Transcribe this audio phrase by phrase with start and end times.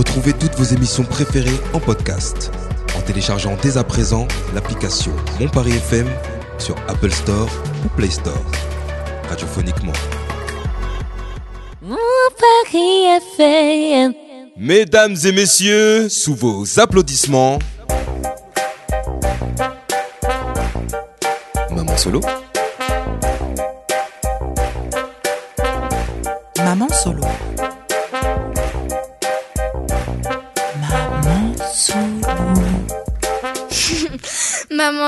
[0.00, 2.50] Retrouvez toutes vos émissions préférées en podcast
[2.96, 6.08] en téléchargeant dès à présent l'application Mon Paris FM
[6.56, 7.50] sur Apple Store
[7.84, 8.42] ou Play Store.
[9.28, 9.92] Radiophoniquement.
[11.82, 11.96] Mon
[12.38, 14.14] Paris FM.
[14.56, 17.58] Mesdames et messieurs, sous vos applaudissements,
[21.70, 22.22] Maman Solo.
[26.56, 27.49] Maman solo.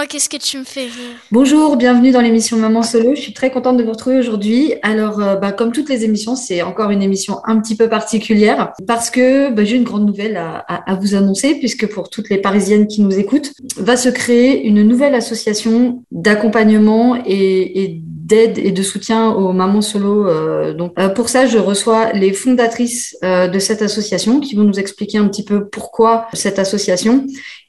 [0.09, 3.15] Qu'est-ce que tu me fais rire Bonjour, bienvenue dans l'émission Maman Solo.
[3.15, 4.75] Je suis très contente de vous retrouver aujourd'hui.
[4.83, 8.73] Alors, euh, bah, comme toutes les émissions, c'est encore une émission un petit peu particulière
[8.87, 12.89] parce que bah, j'ai une grande nouvelle à vous annoncer puisque pour toutes les Parisiennes
[12.89, 18.83] qui nous écoutent, va se créer une nouvelle association d'accompagnement et, et d'aide et de
[18.93, 20.15] soutien aux mamans solo.
[20.27, 24.65] euh, donc, euh, pour ça, je reçois les fondatrices euh, de cette association qui vont
[24.71, 27.15] nous expliquer un petit peu pourquoi cette association.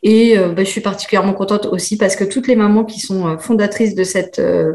[0.03, 3.21] Et euh, bah, je suis particulièrement contente aussi parce que toutes les mamans qui sont
[3.27, 4.73] euh, fondatrices de cette, euh,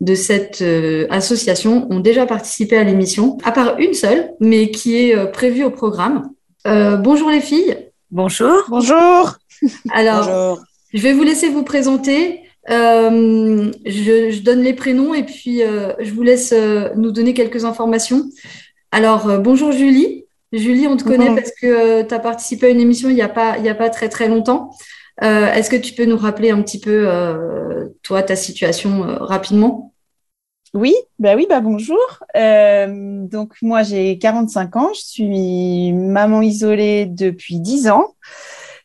[0.00, 4.90] de cette euh, association ont déjà participé à l'émission, à part une seule, mais qui
[5.02, 6.16] est euh, prévue au programme.
[6.66, 7.74] Euh, bonjour les filles.
[8.10, 8.56] Bonjour.
[8.68, 9.22] Bonjour.
[10.00, 10.60] Alors, Bonjour.
[10.94, 12.40] je vais vous laisser vous présenter.
[12.70, 17.34] Euh, je, je donne les prénoms et puis euh, je vous laisse euh, nous donner
[17.34, 18.24] quelques informations.
[18.90, 20.24] Alors, bonjour Julie.
[20.52, 23.28] Julie, on te connaît parce que tu as participé à une émission il n'y a
[23.28, 24.70] pas, il y a pas très très longtemps.
[25.20, 27.06] Est-ce que tu peux nous rappeler un petit peu,
[28.02, 29.92] toi, ta situation rapidement?
[30.72, 31.98] Oui, bah oui, bah bonjour.
[32.34, 38.14] Donc moi j'ai 45 ans, je suis maman isolée depuis 10 ans.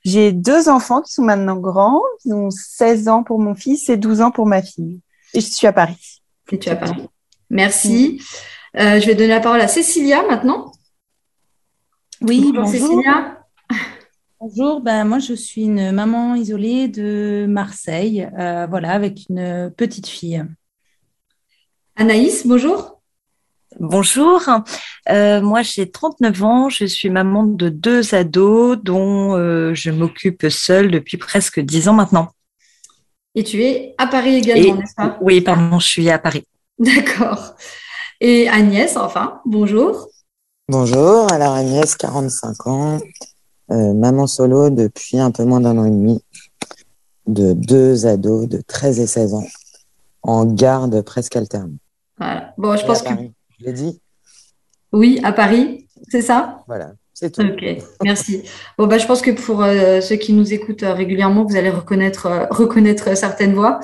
[0.04, 3.98] J'ai deux enfants qui sont maintenant grands, ils ont 16 ans pour mon fils et
[3.98, 5.00] 12 ans pour ma fille.
[5.34, 6.22] Et je suis à Paris.
[6.52, 7.04] Et tu as parlé.
[7.50, 8.22] Merci.
[8.78, 10.72] Euh, je vais donner la parole à Cécilia maintenant.
[12.22, 12.72] Oui, Bonjour, bonjour.
[12.72, 13.38] Cécilia.
[14.40, 20.08] Bonjour, ben, moi je suis une maman isolée de Marseille, euh, voilà, avec une petite
[20.08, 20.44] fille.
[21.96, 23.01] Anaïs, bonjour.
[23.80, 24.42] Bonjour,
[25.10, 30.48] Euh, moi j'ai 39 ans, je suis maman de deux ados dont euh, je m'occupe
[30.50, 32.30] seule depuis presque 10 ans maintenant.
[33.34, 35.18] Et tu es à Paris également, Et- n'est-ce pas?
[35.22, 36.44] Oui, pardon, je suis à Paris.
[36.80, 37.56] D'accord.
[38.20, 40.10] Et Agnès, enfin, bonjour.
[40.68, 43.00] Bonjour, alors Agnès, 45 ans,
[43.72, 46.22] euh, maman solo depuis un peu moins d'un an et demi,
[47.28, 49.48] de deux ados de 13 et 16 ans,
[50.24, 51.78] en garde presque alterne.
[52.18, 52.54] Voilà.
[52.58, 53.32] Bon, je Et pense que Paris,
[53.62, 54.02] Je l'ai dit,
[54.92, 56.64] oui, à Paris, c'est ça?
[56.68, 57.42] voilà, c'est tout.
[57.42, 57.64] Ok,
[58.04, 58.44] merci.
[58.78, 61.70] Bon, bah, je pense que pour euh, ceux qui nous écoutent euh, régulièrement, vous allez
[61.70, 63.80] reconnaître, euh, reconnaître certaines voix.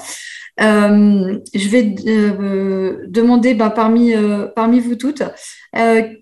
[0.60, 1.84] Je vais
[3.08, 4.14] demander bah, parmi,
[4.56, 5.22] parmi vous toutes,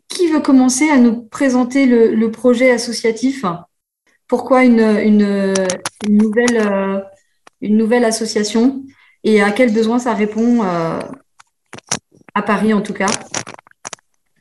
[0.09, 3.45] qui veut commencer à nous présenter le, le projet associatif?
[4.27, 5.53] Pourquoi une, une,
[6.05, 7.01] une nouvelle,
[7.61, 8.83] une nouvelle association?
[9.23, 13.07] Et à quels besoins ça répond à Paris en tout cas?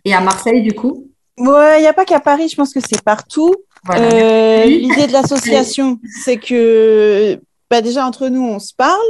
[0.04, 1.08] Et à Marseille du coup?
[1.38, 3.54] Ouais, il n'y a pas qu'à Paris, je pense que c'est partout.
[3.84, 4.12] Voilà.
[4.12, 4.64] Euh.
[4.64, 9.00] L'idée de l'association, c'est que bah déjà entre nous, on se parle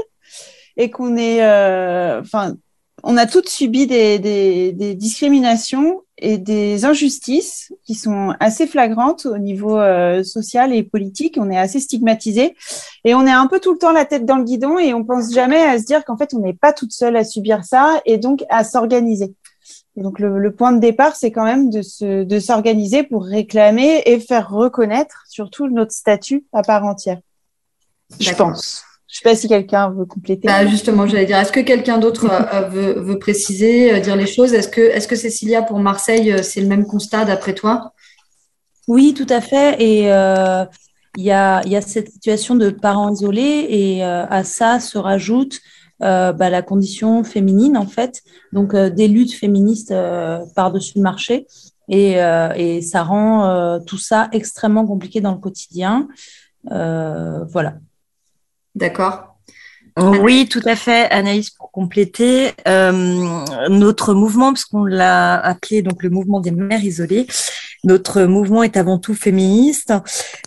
[0.76, 2.54] et qu'on est, euh, enfin,
[3.02, 9.26] on a toutes subi des, des, des discriminations et des injustices qui sont assez flagrantes
[9.26, 11.36] au niveau euh, social et politique.
[11.38, 12.56] On est assez stigmatisé
[13.04, 15.04] et on est un peu tout le temps la tête dans le guidon et on
[15.04, 18.00] pense jamais à se dire qu'en fait, on n'est pas toute seule à subir ça
[18.06, 19.34] et donc à s'organiser.
[19.96, 23.24] Et donc le, le point de départ, c'est quand même de se de s'organiser pour
[23.24, 27.18] réclamer et faire reconnaître surtout notre statut à part entière.
[28.18, 28.82] Je pense.
[29.08, 30.48] Je sais pas si quelqu'un veut compléter.
[30.48, 34.16] Bah, justement, j'allais dire, est-ce que quelqu'un d'autre euh, euh, veut, veut préciser, euh, dire
[34.16, 34.52] les choses?
[34.52, 37.92] Est-ce que, est-ce que Cécilia, pour Marseille, euh, c'est le même constat d'après toi?
[38.88, 39.80] Oui, tout à fait.
[39.80, 40.64] Et euh,
[41.16, 44.80] il y a, il y a cette situation de parents isolés et euh, à ça
[44.80, 45.60] se rajoute
[46.04, 48.22] euh, bah, la condition féminine, en fait,
[48.52, 51.46] donc euh, des luttes féministes euh, par-dessus le marché.
[51.88, 56.08] Et, euh, et ça rend euh, tout ça extrêmement compliqué dans le quotidien.
[56.70, 57.74] Euh, voilà.
[58.74, 59.36] D'accord.
[59.96, 66.02] Oui, tout à fait, Anaïs, pour compléter, euh, notre mouvement, parce qu'on l'a appelé donc
[66.02, 67.28] le mouvement des mères isolées,
[67.84, 69.92] notre mouvement est avant tout féministe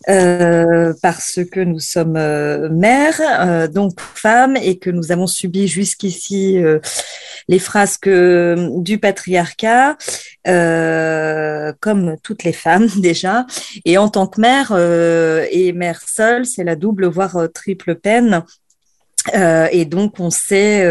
[0.09, 5.67] euh, parce que nous sommes euh, mères, euh, donc femmes, et que nous avons subi
[5.67, 6.59] jusqu'ici
[7.47, 9.97] les frasques du patriarcat,
[10.45, 13.45] comme toutes les femmes déjà.
[13.85, 14.75] Et en tant que mère
[15.51, 18.43] et mère seule, c'est la double voire triple peine.
[19.33, 20.83] Et donc on s'est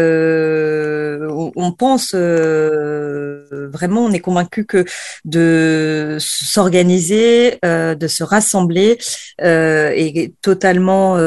[1.55, 4.85] on, pense vraiment, on est convaincu que
[5.25, 8.97] de s'organiser, de se rassembler
[9.39, 11.17] est totalement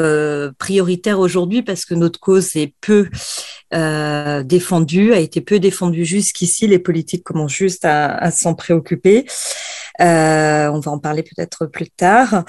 [0.57, 3.07] prioritaire aujourd'hui parce que notre cause est peu
[3.73, 6.67] euh, défendue, a été peu défendue jusqu'ici.
[6.67, 9.25] Les politiques commencent juste à s'en préoccuper.
[9.99, 12.45] Euh, on va en parler peut-être plus tard.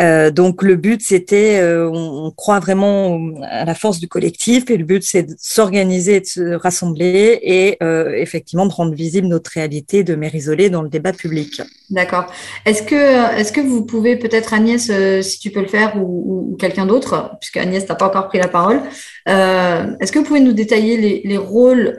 [0.00, 4.76] Euh, donc le but, c'était, euh, on, croit vraiment à la force du collectif et
[4.76, 7.78] le but, c'est de s'organiser, de se rassembler et
[8.20, 11.62] effectivement de rendre visible notre réalité de mère isolée dans le débat public.
[11.90, 12.26] D'accord.
[12.66, 14.90] Est-ce que, est-ce que vous pouvez peut-être Agnès,
[15.22, 18.48] si tu peux le faire, ou, quelqu'un d'autre, puisque Agnès n'a pas encore pris la
[18.48, 18.80] parole,
[19.26, 21.96] est-ce que vous pouvez nous détailler les, les rôles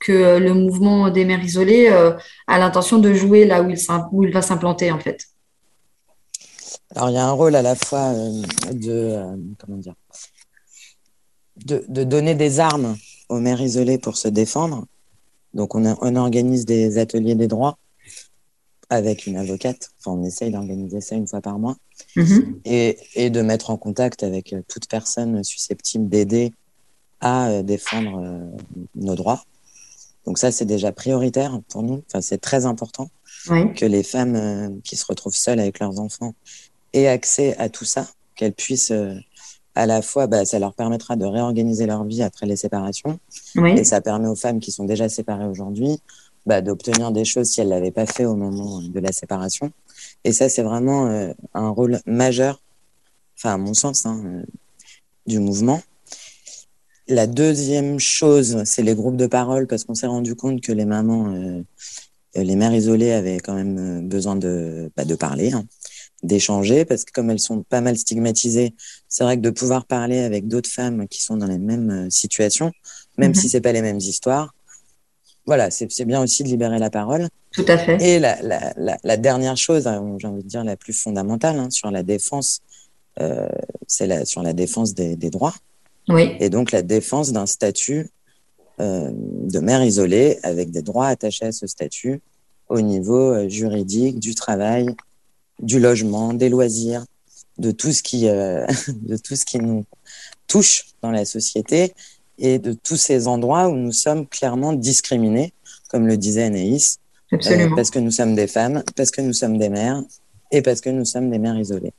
[0.00, 3.78] que le mouvement des mères isolées a l'intention de jouer là où il,
[4.12, 5.26] où il va s'implanter en fait
[6.94, 8.42] Alors il y a un rôle à la fois euh,
[8.72, 9.94] de euh, comment dire
[11.64, 12.96] de, de, donner des armes
[13.30, 14.84] aux mères isolées pour se défendre.
[15.54, 17.78] Donc on, a, on organise des ateliers des droits
[18.90, 19.90] avec une avocate.
[19.98, 21.76] Enfin on essaye d'organiser ça une fois par mois
[22.14, 22.60] Mhm.
[22.66, 26.52] et, et de mettre en contact avec euh, toute personne susceptible d'aider
[27.20, 28.52] à défendre
[28.94, 29.42] nos droits.
[30.26, 32.02] Donc ça, c'est déjà prioritaire pour nous.
[32.06, 33.08] Enfin, c'est très important
[33.50, 33.74] Oui.
[33.74, 36.34] que les femmes euh, qui se retrouvent seules avec leurs enfants
[36.92, 39.14] aient accès à tout ça, qu'elles puissent euh,
[39.74, 43.18] à la fois, bah, ça leur permettra de réorganiser leur vie après les séparations,
[43.56, 43.72] Oui.
[43.78, 46.00] et ça permet aux femmes qui sont déjà séparées aujourd'hui
[46.46, 49.72] bah, d'obtenir des choses si elles l'avaient pas fait au moment de la séparation.
[50.24, 52.62] Et ça, c'est vraiment euh, un rôle majeur,
[53.36, 54.42] enfin à mon sens, hein,
[55.26, 55.82] du mouvement.
[57.08, 60.84] La deuxième chose, c'est les groupes de parole, parce qu'on s'est rendu compte que les
[60.86, 61.62] mamans, euh,
[62.44, 65.64] les mères isolées avaient quand même euh, besoin de, bah, de parler, hein,
[66.22, 68.74] d'échanger, parce que comme elles sont pas mal stigmatisées,
[69.08, 72.10] c'est vrai que de pouvoir parler avec d'autres femmes qui sont dans les mêmes euh,
[72.10, 72.72] situations,
[73.18, 73.34] même Mhm.
[73.34, 74.54] si c'est pas les mêmes histoires,
[75.46, 77.28] voilà, c'est c'est bien aussi de libérer la parole.
[77.52, 77.96] Tout à fait.
[78.02, 81.58] Et la, la, la, la dernière chose, hein, j'ai envie de dire la plus fondamentale
[81.58, 82.60] hein, sur la défense,
[83.20, 83.48] euh,
[83.86, 85.54] c'est la, sur la défense des, des droits
[86.08, 86.32] Oui.
[86.40, 88.08] et donc la défense d'un statut euh,
[88.78, 92.20] de mère isolée avec des droits attachés à ce statut
[92.68, 94.88] au niveau euh, juridique, du travail,
[95.60, 97.04] du logement, des loisirs,
[97.58, 99.84] de tout ce qui, euh, de tout ce qui nous
[100.46, 101.94] touche dans la société
[102.38, 105.52] et de tous ces endroits où nous sommes clairement discriminés,
[105.88, 106.98] comme le disait Anaïs,
[107.32, 110.02] euh, parce que nous sommes des femmes, parce que nous sommes des mères
[110.50, 111.92] et parce que nous sommes des mères isolées.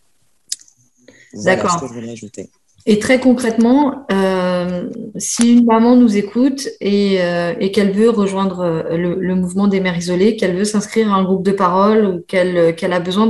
[1.34, 1.72] Voilà D'accord.
[1.72, 2.50] ce que je voulais ajouter.
[2.90, 8.62] Et très concrètement, euh, si une maman nous écoute et, euh, et qu'elle veut rejoindre
[8.62, 12.06] euh, le, le mouvement des mères isolées, qu'elle veut s'inscrire à un groupe de parole
[12.06, 13.28] ou qu'elle a besoin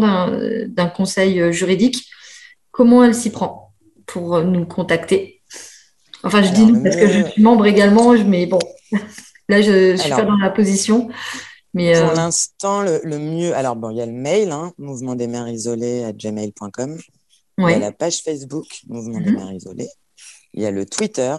[0.68, 2.06] d'un conseil juridique,
[2.72, 3.74] comment elle s'y prend
[4.06, 5.42] pour nous contacter?
[6.24, 8.60] Enfin, je dis nous parce que je suis membre également, je- mais bon,
[9.50, 11.10] là, je ne suis pas dans la position.
[11.74, 14.72] Mais Pour euh, l'instant, le, le mieux, alors bon, il y a le mail, hein,
[14.78, 16.98] mouvement des mères isolées à gmail.com.
[17.58, 19.36] Il y a la page Facebook, mouvement des Mhm.
[19.38, 19.90] mères isolées.
[20.54, 21.36] Il y a le Twitter,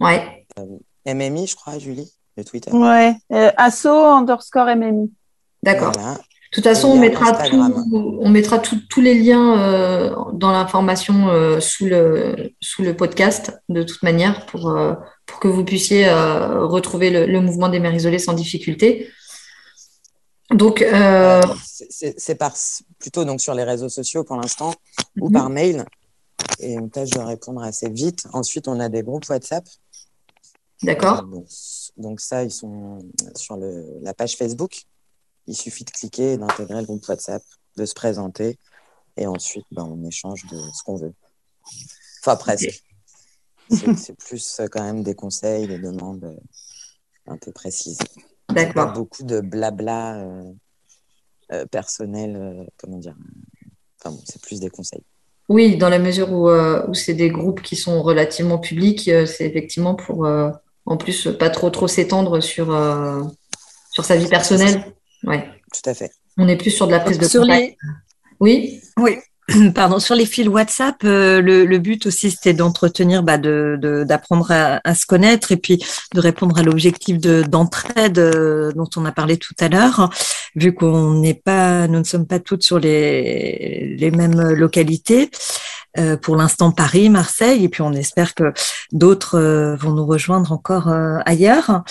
[0.00, 0.46] ouais,
[1.06, 2.70] MMI, je crois, Julie, le Twitter.
[2.72, 5.10] Ouais, euh, asso underscore MMI.
[5.62, 5.92] d'accord.
[5.92, 6.14] Voilà.
[6.52, 7.74] De toute façon, on mettra, tout-
[8.20, 13.52] on mettra tout- tous les liens euh, dans l'information euh, sous le, sous le podcast,
[13.68, 14.94] de toute manière, pour, euh,
[15.26, 19.08] pour que vous puissiez euh, retrouver le, le mouvement des mères isolées sans difficulté.
[20.50, 21.54] Donc, euh, Euh,
[22.18, 22.54] c'est- par,
[22.98, 24.72] plutôt donc sur les réseaux sociaux pour l'instant
[25.20, 25.32] ou Mhm.
[25.32, 25.84] par mail.
[26.60, 28.26] Et on tâche de répondre assez vite.
[28.32, 29.66] Ensuite, on a des groupes WhatsApp.
[30.82, 31.46] d'accord, Donc,
[31.96, 32.98] donc ça, ils sont
[33.34, 34.82] sur le, la page Facebook.
[35.46, 37.42] Il suffit de cliquer et d'intégrer le groupe WhatsApp,
[37.76, 38.58] de se présenter.
[39.16, 41.14] Et ensuite, ben, on échange de ce qu'on veut.
[42.20, 42.84] Enfin, presque.
[43.70, 46.36] C'est c'est plus euh, quand même des conseils, des demandes euh,
[47.26, 47.98] un peu précises.
[48.56, 48.92] D'accord.
[48.92, 50.42] beaucoup de blabla euh,
[51.52, 53.14] euh, personnel, euh, comment dire.
[54.00, 55.02] Enfin bon, c'est plus des conseils.
[55.48, 59.26] Oui, dans la mesure où, euh, où c'est des groupes qui sont relativement publics, euh,
[59.26, 60.50] c'est effectivement pour, euh,
[60.86, 63.22] en plus, pas trop trop s'étendre sur, euh,
[63.92, 64.92] sur sa vie personnelle.
[65.24, 65.48] Ouais.
[65.72, 66.10] Tout à fait.
[66.36, 67.60] On est plus sur de la prise de Sur contact.
[67.62, 67.76] les,
[68.40, 69.16] Oui, Oui,
[69.74, 74.50] pardon, sur les fils WhatsApp, euh, le, but aussi c'était d'entretenir, bah, de, de- d'apprendre
[74.50, 75.78] à, se connaître et puis
[76.14, 80.10] de répondre à l'objectif de, d'entraide euh, dont on a parlé tout à l'heure,
[80.56, 85.30] vu qu'on n'est pas, nous ne sommes pas toutes sur les, les mêmes localités.
[85.98, 88.52] Euh, pour l'instant Paris, Marseille, et puis on espère que
[88.92, 91.82] d'autres euh, vont nous rejoindre encore euh, ailleurs.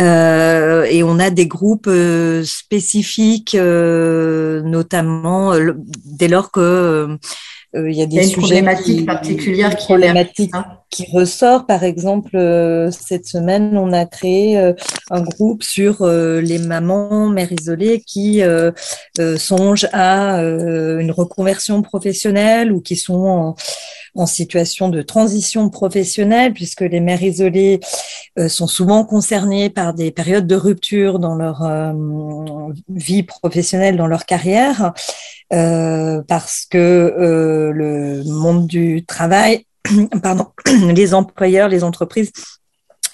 [0.00, 7.16] Euh, et on a des groupes euh, spécifiques, euh, notamment le- dès lors que
[7.74, 10.02] il y a il y a des une sujets problématique qui- particulière une qui émerge,
[10.02, 10.64] problématique hein.
[10.90, 11.66] Qui ressort.
[11.66, 14.72] Par exemple, euh, cette semaine, on a créé euh,
[15.10, 18.42] un groupe sur euh, les mamans mères isolées qui
[19.38, 23.54] songent à une reconversion professionnelle ou qui sont en,
[24.14, 27.80] en, situation de transition professionnelle, puisque les mères isolées
[28.48, 31.66] sont souvent concernées par des périodes de rupture dans leur
[32.88, 34.92] vie professionnelle, dans leur carrière.
[35.50, 39.64] parce que le monde du travail
[40.22, 40.46] pardon,
[40.94, 42.32] les employeurs, les entreprises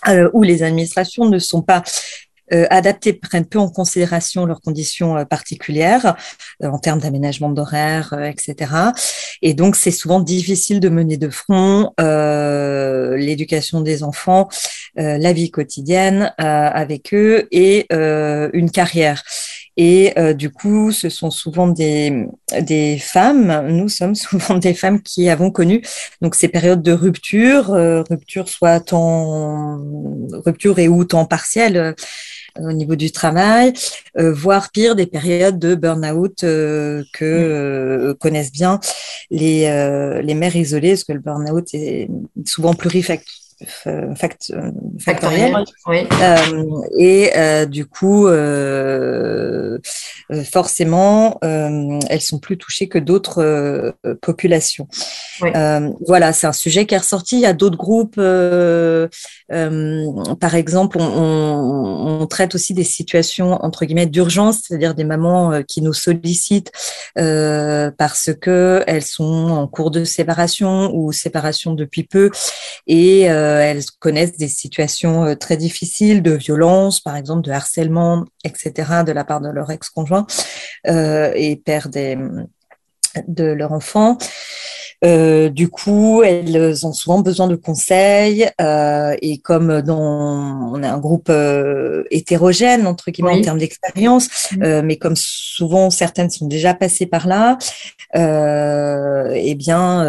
[0.08, 1.82] euh, ou les administrations ne sont pas
[2.52, 6.16] euh, adaptés, prennent peu en considération leurs conditions euh, particulières
[6.62, 8.72] euh, en termes d'aménagement d'horaire, etc.
[9.40, 14.48] Et donc, c'est souvent difficile de mener de front l'éducation des enfants,
[14.96, 19.22] la vie quotidienne avec eux et une carrière.
[19.76, 22.26] Et euh, du coup, ce sont souvent des,
[22.60, 25.82] des femmes, nous sommes souvent des femmes qui avons connu
[26.20, 29.80] donc ces périodes de rupture, euh, rupture soit en
[30.44, 31.92] rupture et ou temps partiel euh,
[32.60, 33.72] au niveau du travail,
[34.14, 38.78] voire pire des périodes de burn-out que connaissent bien
[39.30, 42.10] les, les mères isolées, parce que le burn-out est
[42.44, 44.52] souvent plurifactoriel fact,
[44.98, 45.54] factoriel.
[45.86, 46.06] Oui.
[46.20, 46.64] Euh,
[46.98, 49.78] et euh, du coup, euh,
[50.50, 54.88] forcément, elles sont plus touchées que d'autres populations.
[56.06, 57.36] voilà, c'est un sujet qui est ressorti.
[57.36, 58.16] Il y a d'autres groupes.
[60.40, 65.82] par exemple, on, on, traite aussi des situations entre guillemets d'urgence, c'est-à-dire des mamans qui
[65.82, 66.72] nous sollicitent
[67.14, 72.30] parce que elles sont en cours de séparation ou séparation depuis peu
[72.86, 78.24] et euh, elles connaissent des situations euh, très difficiles de violence, par exemple de harcèlement,
[78.44, 80.26] etc., de la part de leur ex-conjoint
[80.88, 82.18] euh, et père des,
[83.28, 84.18] de leur enfant.
[85.04, 90.88] Euh, du coup, elles ont souvent besoin de conseils euh, et comme dans, on a
[90.88, 94.80] un groupe euh, hétérogène entre guillemets en termes d'expérience, mmh.
[94.82, 97.58] mais comme souvent certaines sont déjà passées par là,
[98.14, 100.06] eh bien,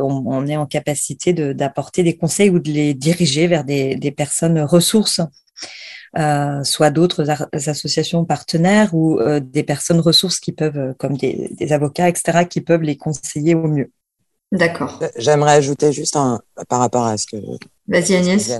[0.00, 4.10] on, on, est en capacité d'apporter des conseils ou de les diriger vers des, des
[4.10, 5.20] personnes ressources.
[6.16, 7.26] Euh, soit d'autres
[7.68, 12.62] associations partenaires ou euh, des personnes ressources qui peuvent, comme des, des, avocats, etc., qui
[12.62, 13.90] peuvent les conseiller au mieux.
[14.50, 14.98] D'accord.
[15.16, 17.36] J'aimerais ajouter juste un, par rapport à ce que.
[17.86, 18.50] Vas-y Agnès.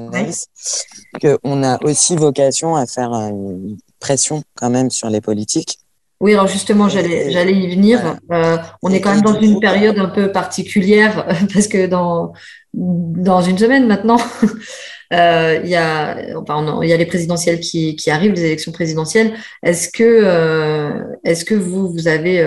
[1.20, 5.78] Qu'on a aussi vocation à faire une pression quand même sur les politiques.
[6.20, 8.16] Oui, alors justement, j'allais, j'allais y venir.
[8.32, 12.32] Euh, on est quand même dans une période un peu particulière parce que dans
[12.74, 14.18] dans une semaine maintenant,
[15.12, 18.72] euh, il y a enfin, il y a les présidentielles qui, qui arrivent, les élections
[18.72, 19.32] présidentielles.
[19.62, 22.40] Est-ce que euh, est-ce que vous vous avez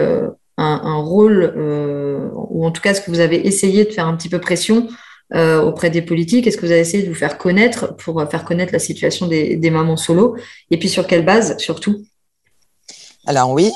[0.61, 4.05] euh, un, rôle, euh, ou en tout cas, est-ce que vous avez essayé de faire
[4.05, 4.87] un petit peu pression
[5.33, 6.45] euh, auprès des politiques?
[6.45, 9.71] Est-ce que vous avez essayé de vous faire connaître pour faire connaître la situation des,
[9.71, 10.35] mamans solo?
[10.69, 12.05] Et puis sur quelle base surtout?
[13.25, 13.71] Alors oui,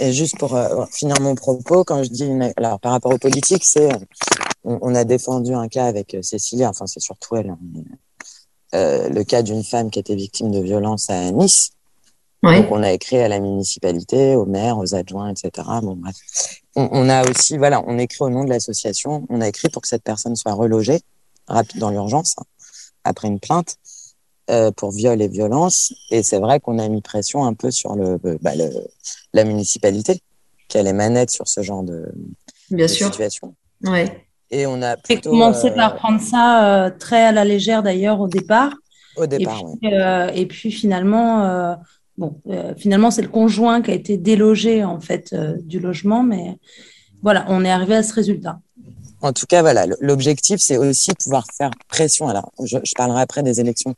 [0.00, 3.88] juste pour euh, finir mon propos, quand je dis alors par rapport aux politiques, c'est
[4.62, 7.58] on, a défendu un cas avec Cécilia, enfin c'est surtout elle, hein,
[8.72, 11.72] le cas d'une femme qui était victime de violence à Nice.
[12.42, 15.50] Donc, on a écrit à la municipalité, aux maires, aux adjoints, etc.
[15.82, 16.16] Bon, bref.
[16.74, 19.88] On, a aussi, voilà, on écrit au nom de l'association, on a écrit pour que
[19.88, 21.00] cette personne soit relogée
[21.76, 22.44] dans l'urgence, hein,
[23.04, 23.76] après une plainte,
[24.50, 25.92] euh, pour viol et violence.
[26.10, 28.70] Et c'est vrai qu'on a mis pression un peu sur le, bah, le
[29.32, 30.20] la municipalité,
[30.68, 32.12] qui a les manettes sur ce genre de,
[32.70, 33.06] Bien sûr.
[33.06, 33.54] situation.
[33.84, 34.26] Ouais.
[34.50, 38.20] Et on a plutôt, commencé euh, par prendre ça euh, très à la légère d'ailleurs
[38.20, 38.72] au départ?
[39.16, 41.76] Au départ, et puis, euh, et puis finalement,
[42.18, 46.22] Bon, euh, finalement, c'est le conjoint qui a été délogé en fait euh, du logement,
[46.22, 46.58] mais
[47.22, 48.60] voilà, on est arrivé à ce résultat.
[49.22, 52.28] En tout cas, voilà, l'objectif, c'est aussi pouvoir faire pression.
[52.28, 53.94] Alors, je, parlerai après des élections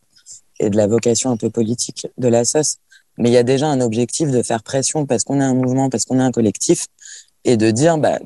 [0.60, 2.76] et de la vocation un peu politique de la SOS,
[3.18, 5.88] mais il y a déjà un objectif de faire pression parce qu'on est un mouvement,
[5.88, 6.86] parce qu'on est un collectif,
[7.44, 8.20] et de dire, bah,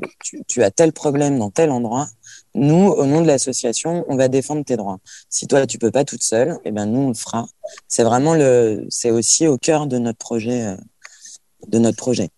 [0.46, 2.08] tu as tel problème dans tel endroit,
[2.54, 4.98] nous, au nom de l'association, on va défendre tes droits.
[5.28, 7.46] Si toi, tu peux pas toute seule, eh ben nous, on le fera.
[7.86, 10.76] C'est vraiment le, c'est aussi au cœur de notre projet, euh,
[11.68, 12.30] de notre projet.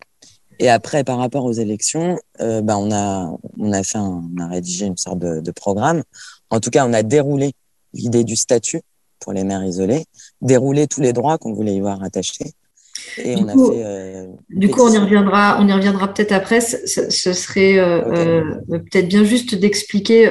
[0.58, 4.42] Et après, par rapport aux élections, euh, ben on a, on a fait, un, on
[4.42, 6.02] a rédigé une sorte de, de programme.
[6.50, 7.52] En tout cas, on a déroulé
[7.94, 8.82] l'idée du statut
[9.20, 10.04] pour les mères isolées,
[10.42, 12.52] déroulé tous les droits qu'on voulait y voir attachés,
[13.25, 16.61] du, coup, euh, du coup, on y reviendra, on y reviendra peut-être après.
[16.61, 20.30] Ce, serait euh, euh, peut-être bien juste d'expliquer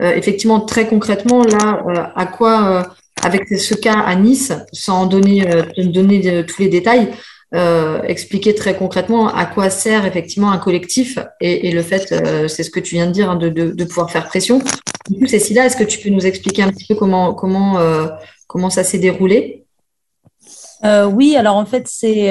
[0.00, 2.86] effectivement très concrètement là à quoi,
[3.22, 5.44] avec ce cas à Nice, sans donner,
[5.76, 7.08] donner tous les détails,
[7.54, 12.62] euh, expliquer très concrètement à quoi sert effectivement un collectif et, le fait, euh, c'est
[12.62, 14.60] ce que tu viens de dire, hein, de, pouvoir faire pression.
[15.08, 18.08] Du coup, Cécilia, est-ce que tu peux nous expliquer un petit peu comment, comment, euh,
[18.48, 19.64] comment ça s'est déroulé?
[20.84, 22.28] Oui, alors en fait, c'est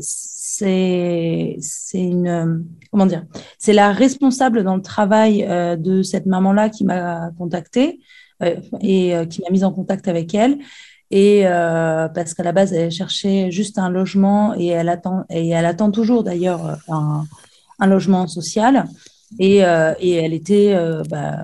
[0.00, 3.24] c'est une comment dire
[3.58, 5.46] c'est la responsable dans le travail
[5.78, 8.00] de cette maman là qui m'a contactée
[8.40, 10.58] et qui m'a mise en contact avec elle.
[11.10, 15.48] Et euh, parce qu'à la base elle cherchait juste un logement et elle attend et
[15.48, 17.24] elle attend toujours d'ailleurs un,
[17.78, 18.84] un, logement social.
[19.38, 21.42] Et, euh, et elle était euh, bah,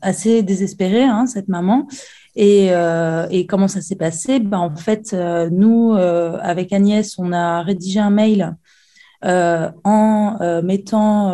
[0.00, 1.88] assez désespérée hein, cette maman
[2.36, 4.38] et, euh, et comment ça s'est passé?
[4.38, 8.56] Bah, en fait euh, nous avec Agnès on a rédigé un mail
[9.22, 11.32] en mettant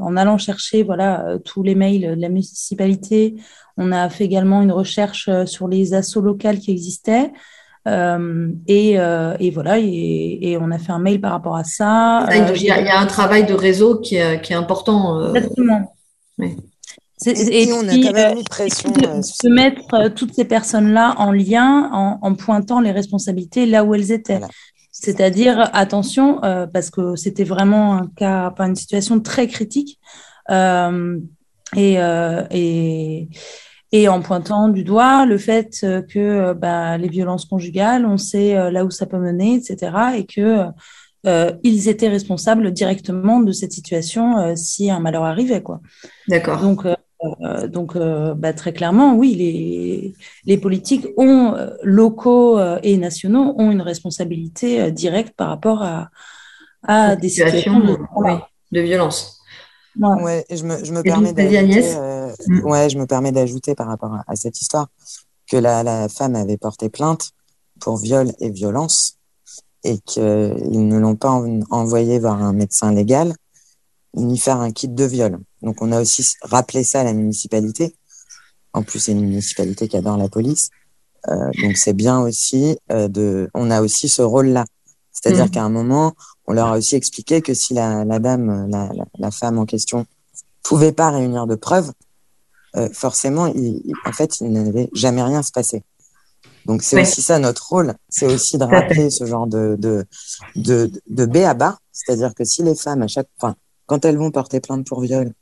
[0.00, 3.36] en allant chercher voilà tous les mails de la municipalité
[3.76, 7.32] on a fait également une recherche euh, sur les assauts locales qui existaient.
[7.88, 12.28] Euh, et, euh, et, voilà, et, on a fait un mail par rapport à ça.
[12.54, 15.34] Il y, a, un travail de réseau qui est, qui est important.
[15.34, 15.92] Exactement.
[17.26, 18.90] Et, on a quand même une pression.
[18.90, 24.40] De, mettre toutes ces personnes-là en lien en, pointant les responsabilités là où elles étaient.
[24.90, 26.40] C'est-à-dire, attention,
[26.72, 29.98] parce que c'était vraiment un cas, une situation très critique.
[30.50, 31.96] et,
[32.50, 33.28] et,
[33.92, 38.16] et en pointant du doigt le fait euh, que euh, bah, les violences conjugales, on
[38.16, 40.66] sait euh, là où ça peut mener, etc., et que
[41.62, 45.80] ils étaient responsables directement de cette situation si un malheur arrivait, quoi.
[46.26, 46.60] D'accord.
[46.60, 46.84] Donc
[47.68, 50.14] donc, bah, très clairement, oui, les,
[50.44, 56.10] les politiques ont, locaux et nationaux ont une responsabilité directe par rapport à,
[56.82, 57.96] à des situations de,
[58.72, 59.42] de violence.
[60.00, 62.64] Ouais, je me, je me permets d'ajouter, euh, mm.
[62.64, 64.88] ouais, je me permets d'ajouter par rapport à, cette histoire
[65.46, 67.32] que la, la, femme avait porté plainte
[67.78, 69.18] pour viol et violence
[69.84, 73.34] et qu'ils ne l'ont pas envoyé voir un médecin légal
[74.14, 75.38] ni faire un kit de viol.
[75.62, 77.96] Donc on a aussi rappelé ça à la municipalité.
[78.72, 80.70] En plus, c'est une municipalité qui adore la police.
[81.28, 84.64] Euh, donc c'est bien aussi euh, de, on a aussi ce rôle-là.
[85.12, 85.50] C'est-à-dire mm.
[85.50, 86.14] qu'à un moment,
[86.46, 90.06] on leur a aussi expliqué que si la, la dame, la, la, femme en question,
[90.62, 91.92] pouvait pas réunir de preuves,
[92.76, 95.84] euh, forcément, il, en fait, il n'allait jamais rien se passer.
[96.66, 100.06] Donc c'est aussi ça notre rôle, c'est aussi de rappeler ce genre de de
[100.54, 104.16] de, de B à bas, c'est-à-dire que si les femmes à chaque, enfin, quand elles
[104.16, 105.32] vont porter plainte pour viol,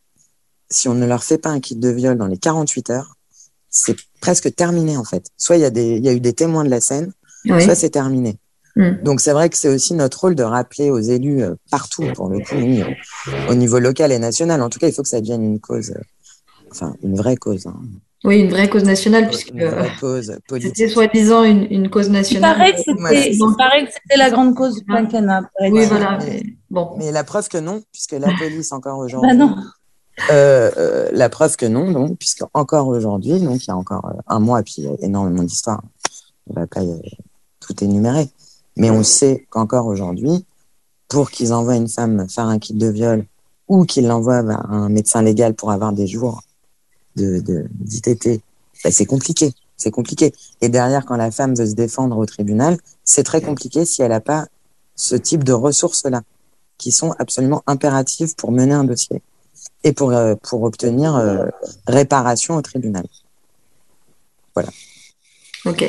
[0.70, 3.16] si on ne leur fait pas un kit de viol dans les 48 heures,
[3.68, 5.26] c'est presque terminé en fait.
[5.37, 7.12] Soit il y a des, il y a eu des témoins de la scène,
[7.44, 8.38] soit c'est terminé.
[8.76, 9.03] Mm.
[9.03, 12.29] Donc c'est vrai que c'est aussi notre rôle de rappeler aux élus euh, partout, pour
[12.29, 12.57] le coup,
[13.48, 14.62] au niveau local et national.
[14.62, 16.03] En tout cas, il faut que ça devienne une cause, euh,
[16.70, 17.66] enfin une vraie cause.
[17.66, 17.81] Hein.
[18.22, 19.52] Oui, une vraie cause nationale, puisque
[20.61, 22.74] c'était soi-disant une, une, cause nationale.
[22.76, 25.50] Il paraît que c'était la grande cause du quinquennat.
[25.61, 26.18] Oui, voilà.
[26.18, 26.90] Mais, bon.
[26.98, 29.37] mais la preuve que non, puisque la police encore bah aujourd'hui.
[29.37, 29.56] non.
[30.30, 34.12] Euh, euh, la preuve que non, donc, puisque encore aujourd'hui, donc il y a encore
[34.26, 35.83] un mois, et puis il y a énormément d'histoires.
[36.46, 36.83] On va pas
[37.61, 38.28] tout énumérer.
[38.76, 40.44] Mais on sait qu'encore aujourd'hui,
[41.09, 43.24] pour qu'ils envoient une femme faire un kit de viol
[43.66, 46.42] ou qu'ils l'envoient à un médecin légal pour avoir des jours
[47.16, 48.40] de d'ITT,
[48.85, 49.53] ben c'est compliqué.
[49.77, 50.35] C'est compliqué.
[50.61, 54.11] Et derrière, quand la femme veut se défendre au tribunal, c'est très compliqué si elle
[54.11, 54.46] n'a pas
[54.94, 56.20] ce type de ressources-là,
[56.77, 59.23] qui sont absolument impératives pour mener un dossier
[59.83, 61.46] et pour, euh, pour obtenir euh,
[61.87, 63.07] réparation au tribunal.
[64.55, 64.68] Voilà.
[65.64, 65.85] Ok.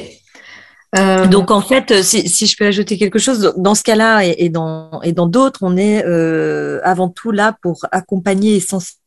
[0.98, 4.36] Euh, Donc en fait, si, si, je peux ajouter quelque chose, dans ce cas-là et,
[4.40, 9.01] et dans et dans d'autres, on est euh, avant tout là pour accompagner et sensibiliser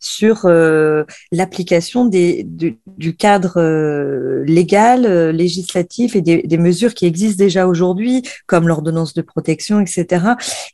[0.00, 7.66] sur euh, l'application des du, cadre euh, légal, législatif et des, mesures qui existent déjà
[7.66, 10.24] aujourd'hui, comme l'ordonnance de protection, etc.,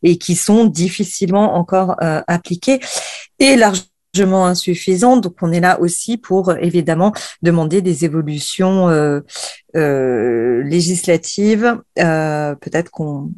[0.02, 2.80] et qui sont difficilement encore appliquées
[3.38, 3.86] et largement
[4.24, 5.22] insuffisante.
[5.22, 7.12] Donc, on est là aussi pour évidemment
[7.42, 9.20] demander des évolutions euh,
[9.76, 11.78] euh, législatives.
[11.98, 13.30] Euh, peut-être qu'on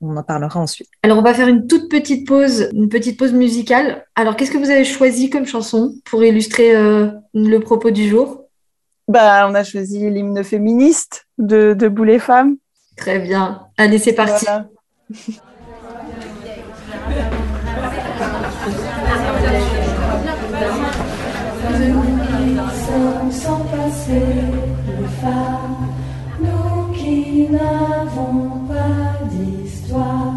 [0.00, 0.88] on en parlera ensuite.
[1.02, 4.04] Alors, on va faire une toute petite pause, une petite pause musicale.
[4.14, 8.44] Alors, qu'est-ce que vous avez choisi comme chanson pour illustrer le propos du jour?
[9.08, 12.56] Bah, on a choisi l'hymne féministe de, de Boulet Femmes.
[12.96, 13.62] Très bien.
[13.78, 14.46] Allez, c'est parti.
[26.40, 28.57] nous qui n'avons pas
[29.98, 30.27] why.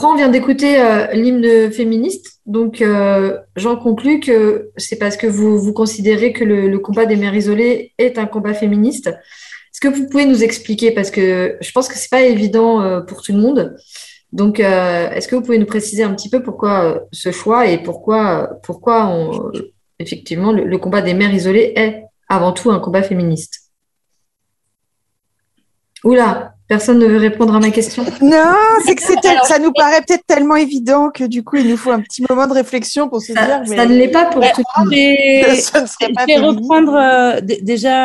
[0.00, 2.40] On vient d'écouter euh, l'hymne féministe.
[2.46, 7.16] Donc, euh, j'en conclus que c'est parce que vous, vous considérez que le, combat des
[7.16, 9.08] mères isolées est un combat féministe.
[9.08, 13.00] Est-ce que vous pouvez nous expliquer Parce que je pense que c'est pas évident euh,
[13.00, 13.76] pour tout le monde.
[14.32, 18.48] Donc, est-ce que vous pouvez nous préciser un petit peu pourquoi ce choix et pourquoi,
[18.62, 19.14] pourquoi
[19.98, 23.70] effectivement le, le combat des mères isolées est avant tout un combat féministe?
[26.02, 28.02] Oula, personne ne veut répondre à ma question.
[28.22, 28.54] Non,
[28.84, 31.90] c'est que tel- ça nous paraît peut-être tellement évident que du coup, il nous faut
[31.90, 33.62] un petit moment de réflexion pour se Ça, dire.
[33.68, 34.92] mais ça ne l'est pas pour Ouais, tout le monde.
[35.92, 37.40] Serait pas je vais reprendre euh,
[37.72, 37.98] déjà